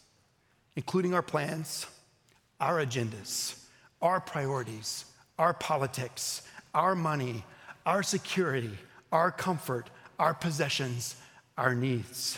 including 0.76 1.14
our 1.14 1.22
plans, 1.22 1.86
our 2.60 2.84
agendas 2.84 3.64
our 4.04 4.20
priorities, 4.20 5.06
our 5.40 5.54
politics, 5.54 6.44
our 6.76 6.94
money, 6.94 7.44
our 7.86 8.04
security, 8.04 8.78
our 9.12 9.32
comfort, 9.32 9.90
our 10.20 10.34
possessions, 10.34 11.16
our 11.58 11.74
needs. 11.74 12.38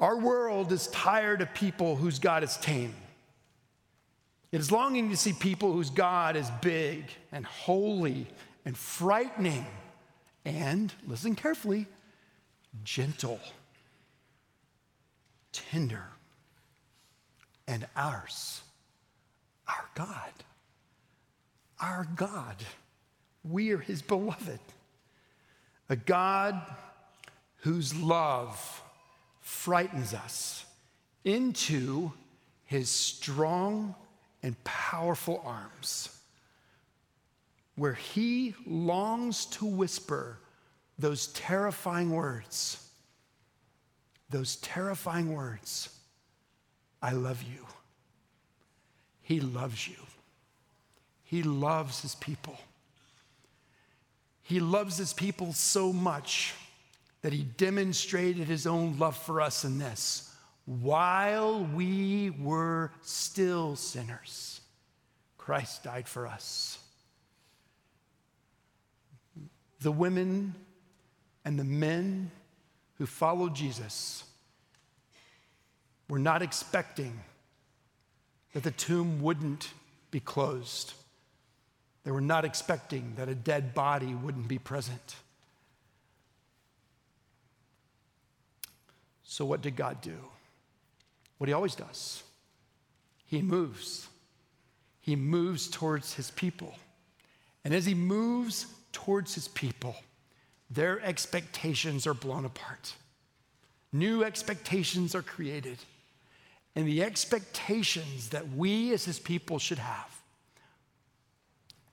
Our 0.00 0.18
world 0.18 0.72
is 0.72 0.88
tired 0.88 1.40
of 1.40 1.54
people 1.54 1.94
whose 1.94 2.18
God 2.18 2.42
is 2.42 2.56
tame. 2.56 2.94
It 4.50 4.60
is 4.60 4.72
longing 4.72 5.10
to 5.10 5.16
see 5.16 5.32
people 5.32 5.72
whose 5.72 5.90
God 5.90 6.34
is 6.34 6.50
big 6.60 7.04
and 7.30 7.46
holy 7.46 8.26
and 8.64 8.76
frightening 8.76 9.64
and, 10.44 10.92
listen 11.06 11.36
carefully, 11.36 11.86
gentle, 12.82 13.38
tender, 15.52 16.04
and 17.70 17.86
ours 17.94 18.62
our 19.68 19.88
God. 19.94 20.32
Our 21.80 22.08
God. 22.16 22.56
We 23.44 23.70
are 23.70 23.78
his 23.78 24.02
beloved. 24.02 24.58
A 25.88 25.94
God 25.94 26.60
whose 27.58 27.94
love 27.94 28.82
frightens 29.40 30.12
us 30.12 30.66
into 31.24 32.12
his 32.64 32.90
strong 32.90 33.94
and 34.42 34.62
powerful 34.64 35.40
arms, 35.44 36.20
where 37.76 37.94
he 37.94 38.54
longs 38.66 39.46
to 39.46 39.64
whisper 39.64 40.38
those 40.98 41.28
terrifying 41.28 42.10
words. 42.10 42.88
Those 44.28 44.56
terrifying 44.56 45.32
words 45.34 45.99
I 47.02 47.12
love 47.12 47.42
you. 47.42 47.66
He 49.22 49.40
loves 49.40 49.86
you. 49.88 49.96
He 51.24 51.42
loves 51.42 52.02
his 52.02 52.14
people. 52.16 52.58
He 54.42 54.58
loves 54.58 54.96
his 54.96 55.12
people 55.12 55.52
so 55.52 55.92
much 55.92 56.54
that 57.22 57.32
he 57.32 57.42
demonstrated 57.42 58.48
his 58.48 58.66
own 58.66 58.98
love 58.98 59.16
for 59.16 59.40
us 59.40 59.64
in 59.64 59.78
this. 59.78 60.34
While 60.64 61.64
we 61.64 62.30
were 62.30 62.90
still 63.02 63.76
sinners, 63.76 64.60
Christ 65.38 65.84
died 65.84 66.08
for 66.08 66.26
us. 66.26 66.78
The 69.80 69.92
women 69.92 70.54
and 71.44 71.58
the 71.58 71.64
men 71.64 72.30
who 72.98 73.06
followed 73.06 73.54
Jesus 73.54 74.24
were 76.10 76.18
not 76.18 76.42
expecting 76.42 77.20
that 78.52 78.64
the 78.64 78.72
tomb 78.72 79.22
wouldn't 79.22 79.70
be 80.10 80.18
closed. 80.18 80.92
They 82.04 82.10
were 82.10 82.20
not 82.20 82.44
expecting 82.44 83.14
that 83.16 83.28
a 83.28 83.34
dead 83.34 83.74
body 83.74 84.12
wouldn't 84.12 84.48
be 84.48 84.58
present. 84.58 85.14
So, 89.22 89.44
what 89.44 89.62
did 89.62 89.76
God 89.76 90.00
do? 90.00 90.16
What 91.38 91.46
he 91.46 91.52
always 91.52 91.76
does 91.76 92.24
He 93.26 93.40
moves. 93.40 94.08
He 95.00 95.14
moves 95.14 95.68
towards 95.68 96.14
his 96.14 96.32
people. 96.32 96.74
And 97.64 97.72
as 97.72 97.86
he 97.86 97.94
moves 97.94 98.66
towards 98.92 99.34
his 99.34 99.46
people, 99.48 99.94
their 100.68 101.00
expectations 101.00 102.06
are 102.06 102.14
blown 102.14 102.44
apart. 102.44 102.94
New 103.92 104.24
expectations 104.24 105.14
are 105.14 105.22
created. 105.22 105.78
And 106.76 106.86
the 106.86 107.02
expectations 107.02 108.30
that 108.30 108.50
we 108.50 108.92
as 108.92 109.04
his 109.04 109.18
people 109.18 109.58
should 109.58 109.78
have, 109.78 110.22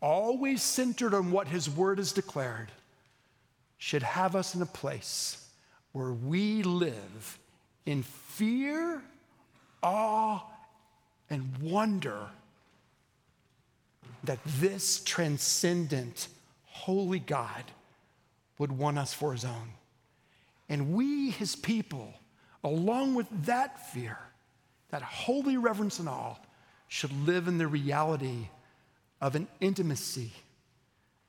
always 0.01 0.61
centered 0.61 1.13
on 1.13 1.31
what 1.31 1.47
his 1.47 1.69
word 1.69 1.97
has 1.97 2.11
declared, 2.11 2.71
should 3.77 4.03
have 4.03 4.35
us 4.35 4.53
in 4.55 4.61
a 4.61 4.67
place 4.67 5.47
where 5.91 6.11
we 6.11 6.61
live 6.63 7.39
in 7.85 8.03
fear, 8.03 9.01
awe, 9.81 10.43
and 11.29 11.57
wonder 11.59 12.27
that 14.23 14.39
this 14.45 15.03
transcendent, 15.03 16.27
holy 16.65 17.19
God 17.19 17.63
would 18.57 18.71
want 18.71 18.97
us 18.97 19.13
for 19.13 19.31
his 19.33 19.45
own. 19.45 19.71
And 20.69 20.93
we, 20.93 21.29
his 21.29 21.55
people, 21.55 22.13
along 22.63 23.15
with 23.15 23.27
that 23.45 23.91
fear, 23.91 24.17
that 24.89 25.01
holy 25.01 25.57
reverence 25.57 25.99
and 25.99 26.09
awe, 26.09 26.35
should 26.87 27.11
live 27.25 27.47
in 27.47 27.57
the 27.57 27.67
reality 27.67 28.47
of 29.19 29.35
an 29.35 29.47
intimacy 29.59 30.31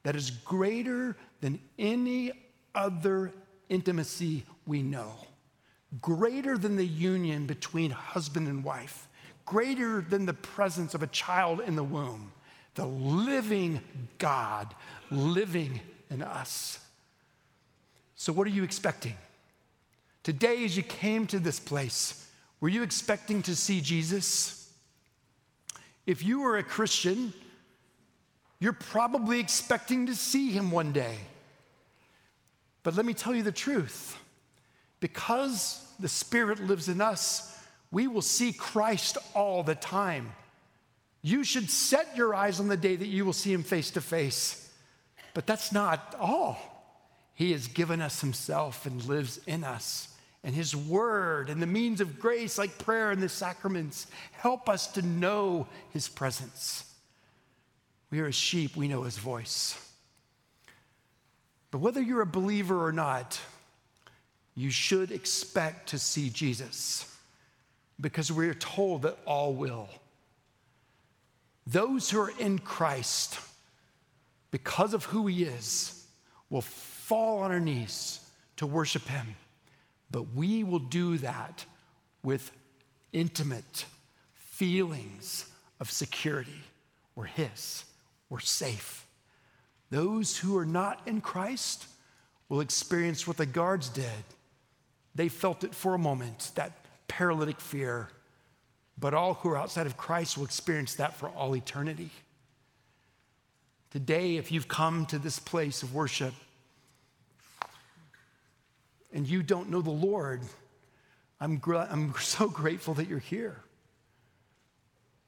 that 0.04 0.14
is 0.14 0.30
greater 0.30 1.16
than 1.40 1.58
any 1.78 2.32
other 2.74 3.32
intimacy 3.68 4.44
we 4.66 4.82
know, 4.82 5.12
greater 6.00 6.56
than 6.56 6.76
the 6.76 6.86
union 6.86 7.46
between 7.46 7.90
husband 7.90 8.46
and 8.46 8.62
wife, 8.62 9.08
greater 9.44 10.00
than 10.00 10.26
the 10.26 10.34
presence 10.34 10.94
of 10.94 11.02
a 11.02 11.06
child 11.08 11.60
in 11.60 11.74
the 11.74 11.82
womb, 11.82 12.32
the 12.74 12.86
living 12.86 13.80
God 14.18 14.74
living 15.10 15.80
in 16.10 16.22
us. 16.22 16.78
So, 18.14 18.32
what 18.32 18.46
are 18.46 18.50
you 18.50 18.64
expecting? 18.64 19.16
Today, 20.22 20.64
as 20.64 20.76
you 20.76 20.82
came 20.82 21.26
to 21.28 21.38
this 21.38 21.58
place, 21.58 22.27
were 22.60 22.68
you 22.68 22.82
expecting 22.82 23.42
to 23.42 23.54
see 23.54 23.80
Jesus? 23.80 24.72
If 26.06 26.24
you 26.24 26.40
were 26.40 26.56
a 26.56 26.62
Christian, 26.62 27.32
you're 28.60 28.72
probably 28.72 29.40
expecting 29.40 30.06
to 30.06 30.14
see 30.14 30.50
him 30.50 30.70
one 30.70 30.92
day. 30.92 31.16
But 32.82 32.94
let 32.94 33.06
me 33.06 33.14
tell 33.14 33.34
you 33.34 33.42
the 33.42 33.52
truth 33.52 34.16
because 35.00 35.84
the 36.00 36.08
Spirit 36.08 36.60
lives 36.60 36.88
in 36.88 37.00
us, 37.00 37.56
we 37.90 38.06
will 38.06 38.22
see 38.22 38.52
Christ 38.52 39.18
all 39.34 39.62
the 39.62 39.74
time. 39.74 40.32
You 41.22 41.44
should 41.44 41.70
set 41.70 42.16
your 42.16 42.34
eyes 42.34 42.60
on 42.60 42.68
the 42.68 42.76
day 42.76 42.96
that 42.96 43.06
you 43.06 43.24
will 43.24 43.32
see 43.32 43.52
him 43.52 43.62
face 43.62 43.90
to 43.92 44.00
face. 44.00 44.72
But 45.34 45.46
that's 45.46 45.72
not 45.72 46.16
all. 46.18 46.58
He 47.34 47.52
has 47.52 47.68
given 47.68 48.00
us 48.00 48.20
himself 48.20 48.86
and 48.86 49.04
lives 49.04 49.40
in 49.46 49.64
us. 49.64 50.08
And 50.44 50.54
his 50.54 50.74
word 50.74 51.50
and 51.50 51.60
the 51.60 51.66
means 51.66 52.00
of 52.00 52.18
grace, 52.18 52.58
like 52.58 52.78
prayer 52.78 53.10
and 53.10 53.22
the 53.22 53.28
sacraments, 53.28 54.06
help 54.32 54.68
us 54.68 54.86
to 54.92 55.02
know 55.02 55.66
his 55.90 56.08
presence. 56.08 56.84
We 58.10 58.20
are 58.20 58.26
as 58.26 58.34
sheep, 58.34 58.76
we 58.76 58.88
know 58.88 59.02
his 59.02 59.18
voice. 59.18 59.76
But 61.70 61.78
whether 61.78 62.00
you're 62.00 62.22
a 62.22 62.26
believer 62.26 62.86
or 62.86 62.92
not, 62.92 63.38
you 64.54 64.70
should 64.70 65.12
expect 65.12 65.90
to 65.90 65.98
see 65.98 66.30
Jesus 66.30 67.16
because 68.00 68.32
we're 68.32 68.54
told 68.54 69.02
that 69.02 69.18
all 69.26 69.52
will. 69.52 69.88
Those 71.66 72.08
who 72.08 72.20
are 72.20 72.32
in 72.38 72.58
Christ, 72.58 73.38
because 74.50 74.94
of 74.94 75.04
who 75.04 75.26
he 75.26 75.44
is, 75.44 76.06
will 76.48 76.62
fall 76.62 77.40
on 77.40 77.50
our 77.50 77.60
knees 77.60 78.20
to 78.56 78.66
worship 78.66 79.06
him. 79.06 79.36
But 80.10 80.34
we 80.34 80.64
will 80.64 80.78
do 80.78 81.18
that 81.18 81.64
with 82.22 82.50
intimate 83.12 83.84
feelings 84.34 85.46
of 85.80 85.90
security. 85.90 86.62
We're 87.14 87.24
his 87.24 87.84
we're 88.28 88.40
safe. 88.40 89.06
Those 89.90 90.36
who 90.36 90.56
are 90.58 90.66
not 90.66 91.00
in 91.06 91.20
Christ 91.20 91.86
will 92.48 92.60
experience 92.60 93.26
what 93.26 93.36
the 93.36 93.46
guards 93.46 93.88
did. 93.88 94.24
They 95.14 95.28
felt 95.28 95.64
it 95.64 95.74
for 95.74 95.94
a 95.94 95.98
moment, 95.98 96.52
that 96.54 96.72
paralytic 97.08 97.60
fear. 97.60 98.08
But 98.98 99.14
all 99.14 99.34
who 99.34 99.50
are 99.50 99.56
outside 99.56 99.86
of 99.86 99.96
Christ 99.96 100.36
will 100.36 100.44
experience 100.44 100.94
that 100.96 101.16
for 101.16 101.28
all 101.30 101.56
eternity. 101.56 102.10
Today, 103.90 104.36
if 104.36 104.52
you've 104.52 104.68
come 104.68 105.06
to 105.06 105.18
this 105.18 105.38
place 105.38 105.82
of 105.82 105.94
worship 105.94 106.34
and 109.18 109.28
you 109.28 109.42
don't 109.42 109.68
know 109.68 109.82
the 109.82 109.90
Lord, 109.90 110.42
I'm, 111.40 111.56
gr- 111.56 111.78
I'm 111.78 112.14
so 112.20 112.48
grateful 112.48 112.94
that 112.94 113.08
you're 113.08 113.18
here 113.18 113.64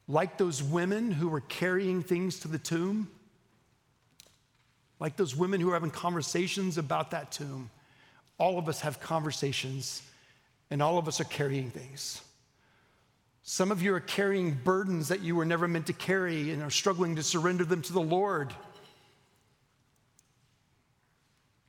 like 0.06 0.38
those 0.38 0.62
women 0.62 1.10
who 1.10 1.28
were 1.28 1.40
carrying 1.40 2.02
things 2.02 2.40
to 2.40 2.48
the 2.48 2.58
tomb, 2.58 3.08
like 4.98 5.16
those 5.16 5.36
women 5.36 5.60
who 5.60 5.68
were 5.68 5.74
having 5.74 5.90
conversations 5.90 6.78
about 6.78 7.12
that 7.12 7.30
tomb. 7.30 7.70
All 8.38 8.58
of 8.58 8.68
us 8.68 8.80
have 8.80 8.98
conversations, 9.00 10.02
and 10.70 10.82
all 10.82 10.98
of 10.98 11.06
us 11.06 11.20
are 11.20 11.24
carrying 11.24 11.70
things. 11.70 12.22
Some 13.44 13.70
of 13.70 13.82
you 13.82 13.94
are 13.94 14.00
carrying 14.00 14.54
burdens 14.54 15.08
that 15.08 15.20
you 15.20 15.36
were 15.36 15.44
never 15.44 15.68
meant 15.68 15.86
to 15.86 15.92
carry 15.92 16.50
and 16.50 16.62
are 16.62 16.70
struggling 16.70 17.16
to 17.16 17.22
surrender 17.22 17.64
them 17.64 17.82
to 17.82 17.92
the 17.92 18.00
Lord. 18.00 18.52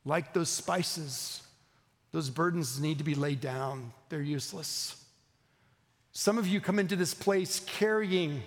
Like 0.03 0.33
those 0.33 0.49
spices, 0.49 1.43
those 2.11 2.29
burdens 2.29 2.79
need 2.79 2.97
to 2.97 3.03
be 3.03 3.15
laid 3.15 3.39
down, 3.39 3.93
they're 4.09 4.21
useless. 4.21 5.01
Some 6.11 6.37
of 6.37 6.47
you 6.47 6.59
come 6.59 6.77
into 6.77 6.95
this 6.95 7.13
place 7.13 7.61
carrying 7.61 8.43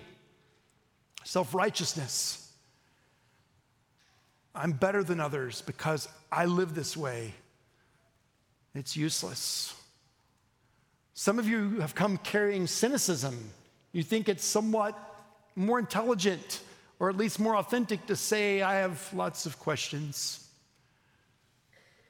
self 1.23 1.53
righteousness. 1.53 2.41
I'm 4.53 4.71
better 4.71 5.03
than 5.03 5.19
others 5.19 5.61
because 5.61 6.07
I 6.31 6.45
live 6.45 6.75
this 6.75 6.95
way. 6.95 7.33
It's 8.73 8.95
useless. 8.95 9.73
Some 11.13 11.39
of 11.39 11.47
you 11.47 11.79
have 11.79 11.95
come 11.95 12.17
carrying 12.17 12.67
cynicism. 12.67 13.37
You 13.91 14.03
think 14.03 14.29
it's 14.29 14.45
somewhat 14.45 14.97
more 15.55 15.79
intelligent 15.79 16.61
or 16.99 17.09
at 17.09 17.17
least 17.17 17.39
more 17.39 17.55
authentic 17.57 18.05
to 18.07 18.15
say, 18.15 18.61
I 18.61 18.75
have 18.75 19.09
lots 19.13 19.45
of 19.45 19.59
questions. 19.59 20.44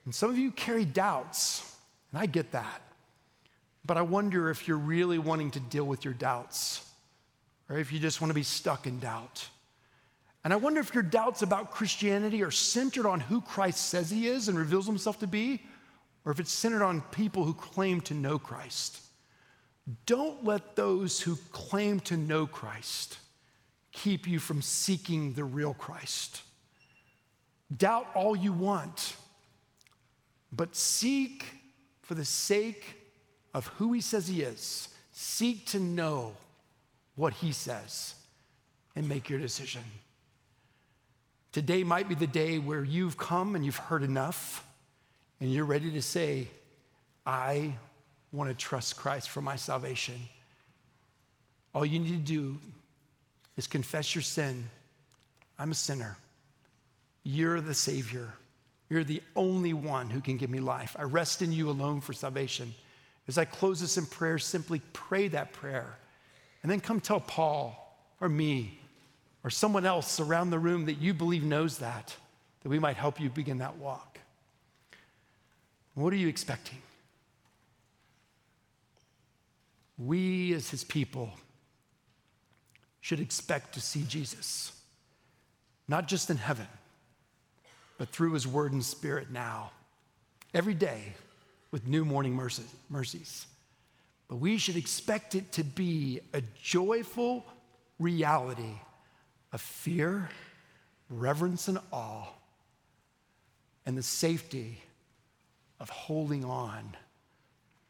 And 0.05 0.13
some 0.13 0.29
of 0.29 0.37
you 0.37 0.51
carry 0.51 0.85
doubts, 0.85 1.75
and 2.11 2.21
I 2.21 2.27
get 2.27 2.51
that. 2.51 2.81
But 3.85 3.97
I 3.97 4.01
wonder 4.01 4.49
if 4.49 4.67
you're 4.67 4.77
really 4.77 5.19
wanting 5.19 5.51
to 5.51 5.59
deal 5.59 5.85
with 5.85 6.05
your 6.05 6.13
doubts 6.13 6.81
or 7.69 7.77
if 7.77 7.91
you 7.91 7.99
just 7.99 8.21
want 8.21 8.29
to 8.29 8.35
be 8.35 8.43
stuck 8.43 8.87
in 8.87 8.99
doubt. 8.99 9.47
And 10.43 10.53
I 10.53 10.57
wonder 10.57 10.79
if 10.79 10.93
your 10.93 11.03
doubts 11.03 11.41
about 11.41 11.71
Christianity 11.71 12.43
are 12.43 12.51
centered 12.51 13.07
on 13.07 13.19
who 13.19 13.41
Christ 13.41 13.89
says 13.89 14.11
he 14.11 14.27
is 14.27 14.47
and 14.47 14.57
reveals 14.57 14.85
himself 14.85 15.19
to 15.19 15.27
be, 15.27 15.63
or 16.23 16.31
if 16.31 16.39
it's 16.39 16.51
centered 16.51 16.83
on 16.83 17.01
people 17.01 17.43
who 17.43 17.53
claim 17.53 18.01
to 18.01 18.13
know 18.13 18.37
Christ. 18.37 18.99
Don't 20.05 20.43
let 20.43 20.75
those 20.75 21.19
who 21.21 21.37
claim 21.51 21.99
to 22.01 22.17
know 22.17 22.45
Christ 22.45 23.17
keep 23.91 24.27
you 24.27 24.39
from 24.39 24.61
seeking 24.61 25.33
the 25.33 25.43
real 25.43 25.73
Christ. 25.73 26.41
Doubt 27.75 28.07
all 28.13 28.35
you 28.35 28.53
want, 28.53 29.15
but 30.51 30.75
seek 30.75 31.45
for 32.01 32.13
the 32.13 32.25
sake 32.25 32.85
of 33.53 33.67
who 33.67 33.93
he 33.93 34.01
says 34.01 34.27
he 34.27 34.41
is. 34.41 34.89
Seek 35.11 35.65
to 35.67 35.79
know 35.79 36.35
what 37.15 37.33
he 37.33 37.51
says 37.51 38.15
and 38.95 39.07
make 39.07 39.29
your 39.29 39.39
decision. 39.39 39.83
Today 41.51 41.83
might 41.83 42.09
be 42.09 42.15
the 42.15 42.27
day 42.27 42.59
where 42.59 42.83
you've 42.83 43.17
come 43.17 43.55
and 43.55 43.65
you've 43.65 43.77
heard 43.77 44.03
enough 44.03 44.65
and 45.39 45.53
you're 45.53 45.65
ready 45.65 45.91
to 45.91 46.01
say, 46.01 46.49
I 47.25 47.73
want 48.31 48.49
to 48.49 48.55
trust 48.55 48.97
Christ 48.97 49.29
for 49.29 49.41
my 49.41 49.55
salvation. 49.55 50.15
All 51.73 51.85
you 51.85 51.99
need 51.99 52.09
to 52.09 52.33
do 52.33 52.57
is 53.57 53.67
confess 53.67 54.13
your 54.13 54.21
sin. 54.21 54.69
I'm 55.57 55.71
a 55.71 55.75
sinner. 55.75 56.17
You're 57.23 57.61
the 57.61 57.73
Savior. 57.73 58.33
You're 58.89 59.03
the 59.03 59.23
only 59.35 59.73
one 59.73 60.09
who 60.09 60.21
can 60.21 60.37
give 60.37 60.49
me 60.49 60.59
life. 60.59 60.95
I 60.97 61.03
rest 61.03 61.41
in 61.41 61.51
you 61.51 61.69
alone 61.69 62.01
for 62.01 62.13
salvation. 62.13 62.73
As 63.27 63.37
I 63.37 63.45
close 63.45 63.81
this 63.81 63.97
in 63.97 64.05
prayer, 64.05 64.37
simply 64.37 64.81
pray 64.93 65.27
that 65.29 65.53
prayer. 65.53 65.97
And 66.61 66.71
then 66.71 66.79
come 66.79 66.99
tell 66.99 67.19
Paul 67.19 67.97
or 68.21 68.29
me 68.29 68.79
or 69.43 69.49
someone 69.49 69.85
else 69.85 70.19
around 70.19 70.49
the 70.49 70.59
room 70.59 70.85
that 70.85 70.99
you 70.99 71.13
believe 71.13 71.43
knows 71.43 71.79
that, 71.79 72.15
that 72.61 72.69
we 72.69 72.79
might 72.79 72.97
help 72.97 73.19
you 73.19 73.29
begin 73.29 73.59
that 73.59 73.77
walk. 73.77 74.19
What 75.95 76.11
are 76.13 76.17
you 76.17 76.27
expecting? 76.27 76.79
We, 79.97 80.53
as 80.53 80.69
his 80.69 80.83
people, 80.83 81.31
should 83.01 83.19
expect 83.19 83.73
to 83.75 83.81
see 83.81 84.03
Jesus, 84.03 84.73
not 85.87 86.07
just 86.07 86.29
in 86.29 86.37
heaven, 86.37 86.67
but 87.97 88.09
through 88.09 88.33
his 88.33 88.47
word 88.47 88.73
and 88.73 88.83
spirit 88.83 89.31
now 89.31 89.71
every 90.53 90.73
day 90.73 91.13
with 91.71 91.87
new 91.87 92.05
morning 92.05 92.33
mercies. 92.89 93.47
But 94.27 94.37
we 94.37 94.57
should 94.57 94.75
expect 94.75 95.35
it 95.35 95.51
to 95.53 95.63
be 95.63 96.21
a 96.33 96.41
joyful 96.61 97.45
reality 97.99 98.79
of 99.51 99.61
fear, 99.61 100.29
reverence, 101.09 101.67
and 101.67 101.79
awe, 101.91 102.27
and 103.85 103.97
the 103.97 104.03
safety 104.03 104.81
of 105.79 105.89
holding 105.89 106.43
on 106.43 106.95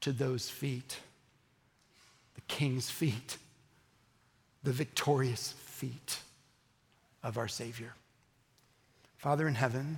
to 0.01 0.11
those 0.11 0.49
feet, 0.49 0.99
the 2.33 2.41
King's 2.41 2.89
feet, 2.89 3.37
the 4.63 4.73
victorious 4.73 5.53
feet 5.53 6.19
of 7.23 7.37
our 7.37 7.47
Savior. 7.47 7.93
Father 9.25 9.47
in 9.47 9.55
heaven, 9.55 9.97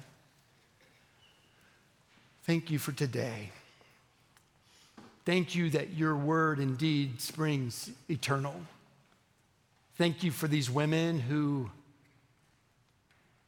thank 2.43 2.71
you 2.71 2.79
for 2.79 2.93
today. 2.93 3.49
Thank 5.25 5.53
you 5.53 5.69
that 5.71 5.95
your 5.95 6.15
word 6.15 6.61
indeed 6.61 7.19
springs 7.19 7.91
eternal. 8.09 8.55
Thank 9.97 10.23
you 10.23 10.31
for 10.31 10.47
these 10.47 10.69
women 10.69 11.19
who 11.19 11.69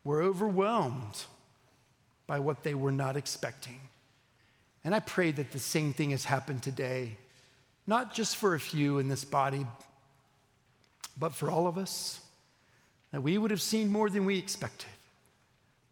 were 0.03 0.21
overwhelmed 0.21 1.23
by 2.27 2.39
what 2.39 2.63
they 2.63 2.73
were 2.73 2.91
not 2.91 3.15
expecting. 3.15 3.79
And 4.83 4.93
I 4.93 4.99
pray 4.99 5.31
that 5.31 5.53
the 5.53 5.59
same 5.59 5.93
thing 5.93 6.11
has 6.11 6.25
happened 6.25 6.61
today, 6.61 7.15
not 7.87 8.13
just 8.13 8.35
for 8.35 8.53
a 8.53 8.59
few 8.59 8.99
in 8.99 9.07
this 9.07 9.23
body, 9.23 9.65
but 11.17 11.33
for 11.33 11.49
all 11.49 11.67
of 11.67 11.77
us, 11.77 12.19
that 13.13 13.23
we 13.23 13.37
would 13.37 13.51
have 13.51 13.61
seen 13.61 13.89
more 13.89 14.09
than 14.09 14.25
we 14.25 14.37
expected, 14.37 14.89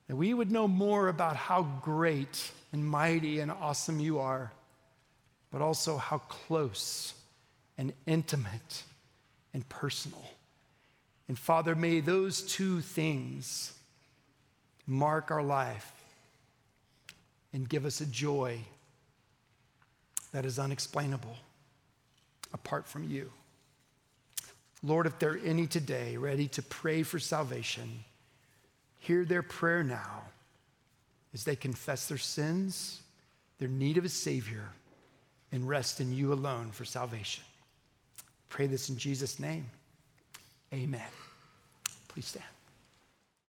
that 0.08 0.16
we 0.16 0.34
would 0.34 0.52
know 0.52 0.68
more 0.68 1.08
about 1.08 1.36
how 1.36 1.64
great 1.82 2.52
and 2.72 2.86
mighty 2.86 3.40
and 3.40 3.52
awesome 3.52 4.00
you 4.00 4.20
are 4.20 4.52
but 5.52 5.62
also 5.62 5.98
how 5.98 6.20
close 6.20 7.14
and 7.78 7.94
intimate 8.06 8.84
and 9.54 9.68
personal. 9.70 10.24
And 11.28 11.38
Father, 11.38 11.76
may 11.76 12.00
those 12.00 12.42
two 12.42 12.82
things 12.82 13.74
mark 14.86 15.32
our 15.32 15.44
life 15.44 15.92
and 17.54 17.68
give 17.68 17.86
us 17.86 18.02
a 18.02 18.06
joy 18.06 18.60
that 20.32 20.46
is 20.46 20.60
unexplainable 20.60 21.36
apart 22.54 22.88
from 22.88 23.04
you. 23.04 23.32
Lord, 24.84 25.06
if 25.06 25.18
there 25.20 25.32
are 25.32 25.40
any 25.44 25.66
today 25.66 26.18
ready 26.18 26.48
to 26.50 26.62
pray 26.62 27.04
for 27.04 27.20
salvation, 27.20 28.04
hear 29.08 29.24
their 29.24 29.42
prayer 29.42 29.84
now 29.84 30.24
as 31.34 31.46
they 31.46 31.56
confess 31.56 32.08
their 32.08 32.18
sins, 32.18 33.02
their 33.58 33.70
need 33.70 33.98
of 33.98 34.04
a 34.04 34.10
Savior 34.10 34.66
and 35.54 35.68
rest 35.68 36.02
in 36.02 36.14
you 36.14 36.34
alone 36.34 36.72
for 36.72 36.84
salvation. 36.84 37.46
Pray 38.50 38.68
this 38.68 38.90
in 38.90 38.98
Jesus' 38.98 39.40
name. 39.40 39.66
Amen. 40.74 41.02
Please 42.10 42.26
stand. 42.26 42.57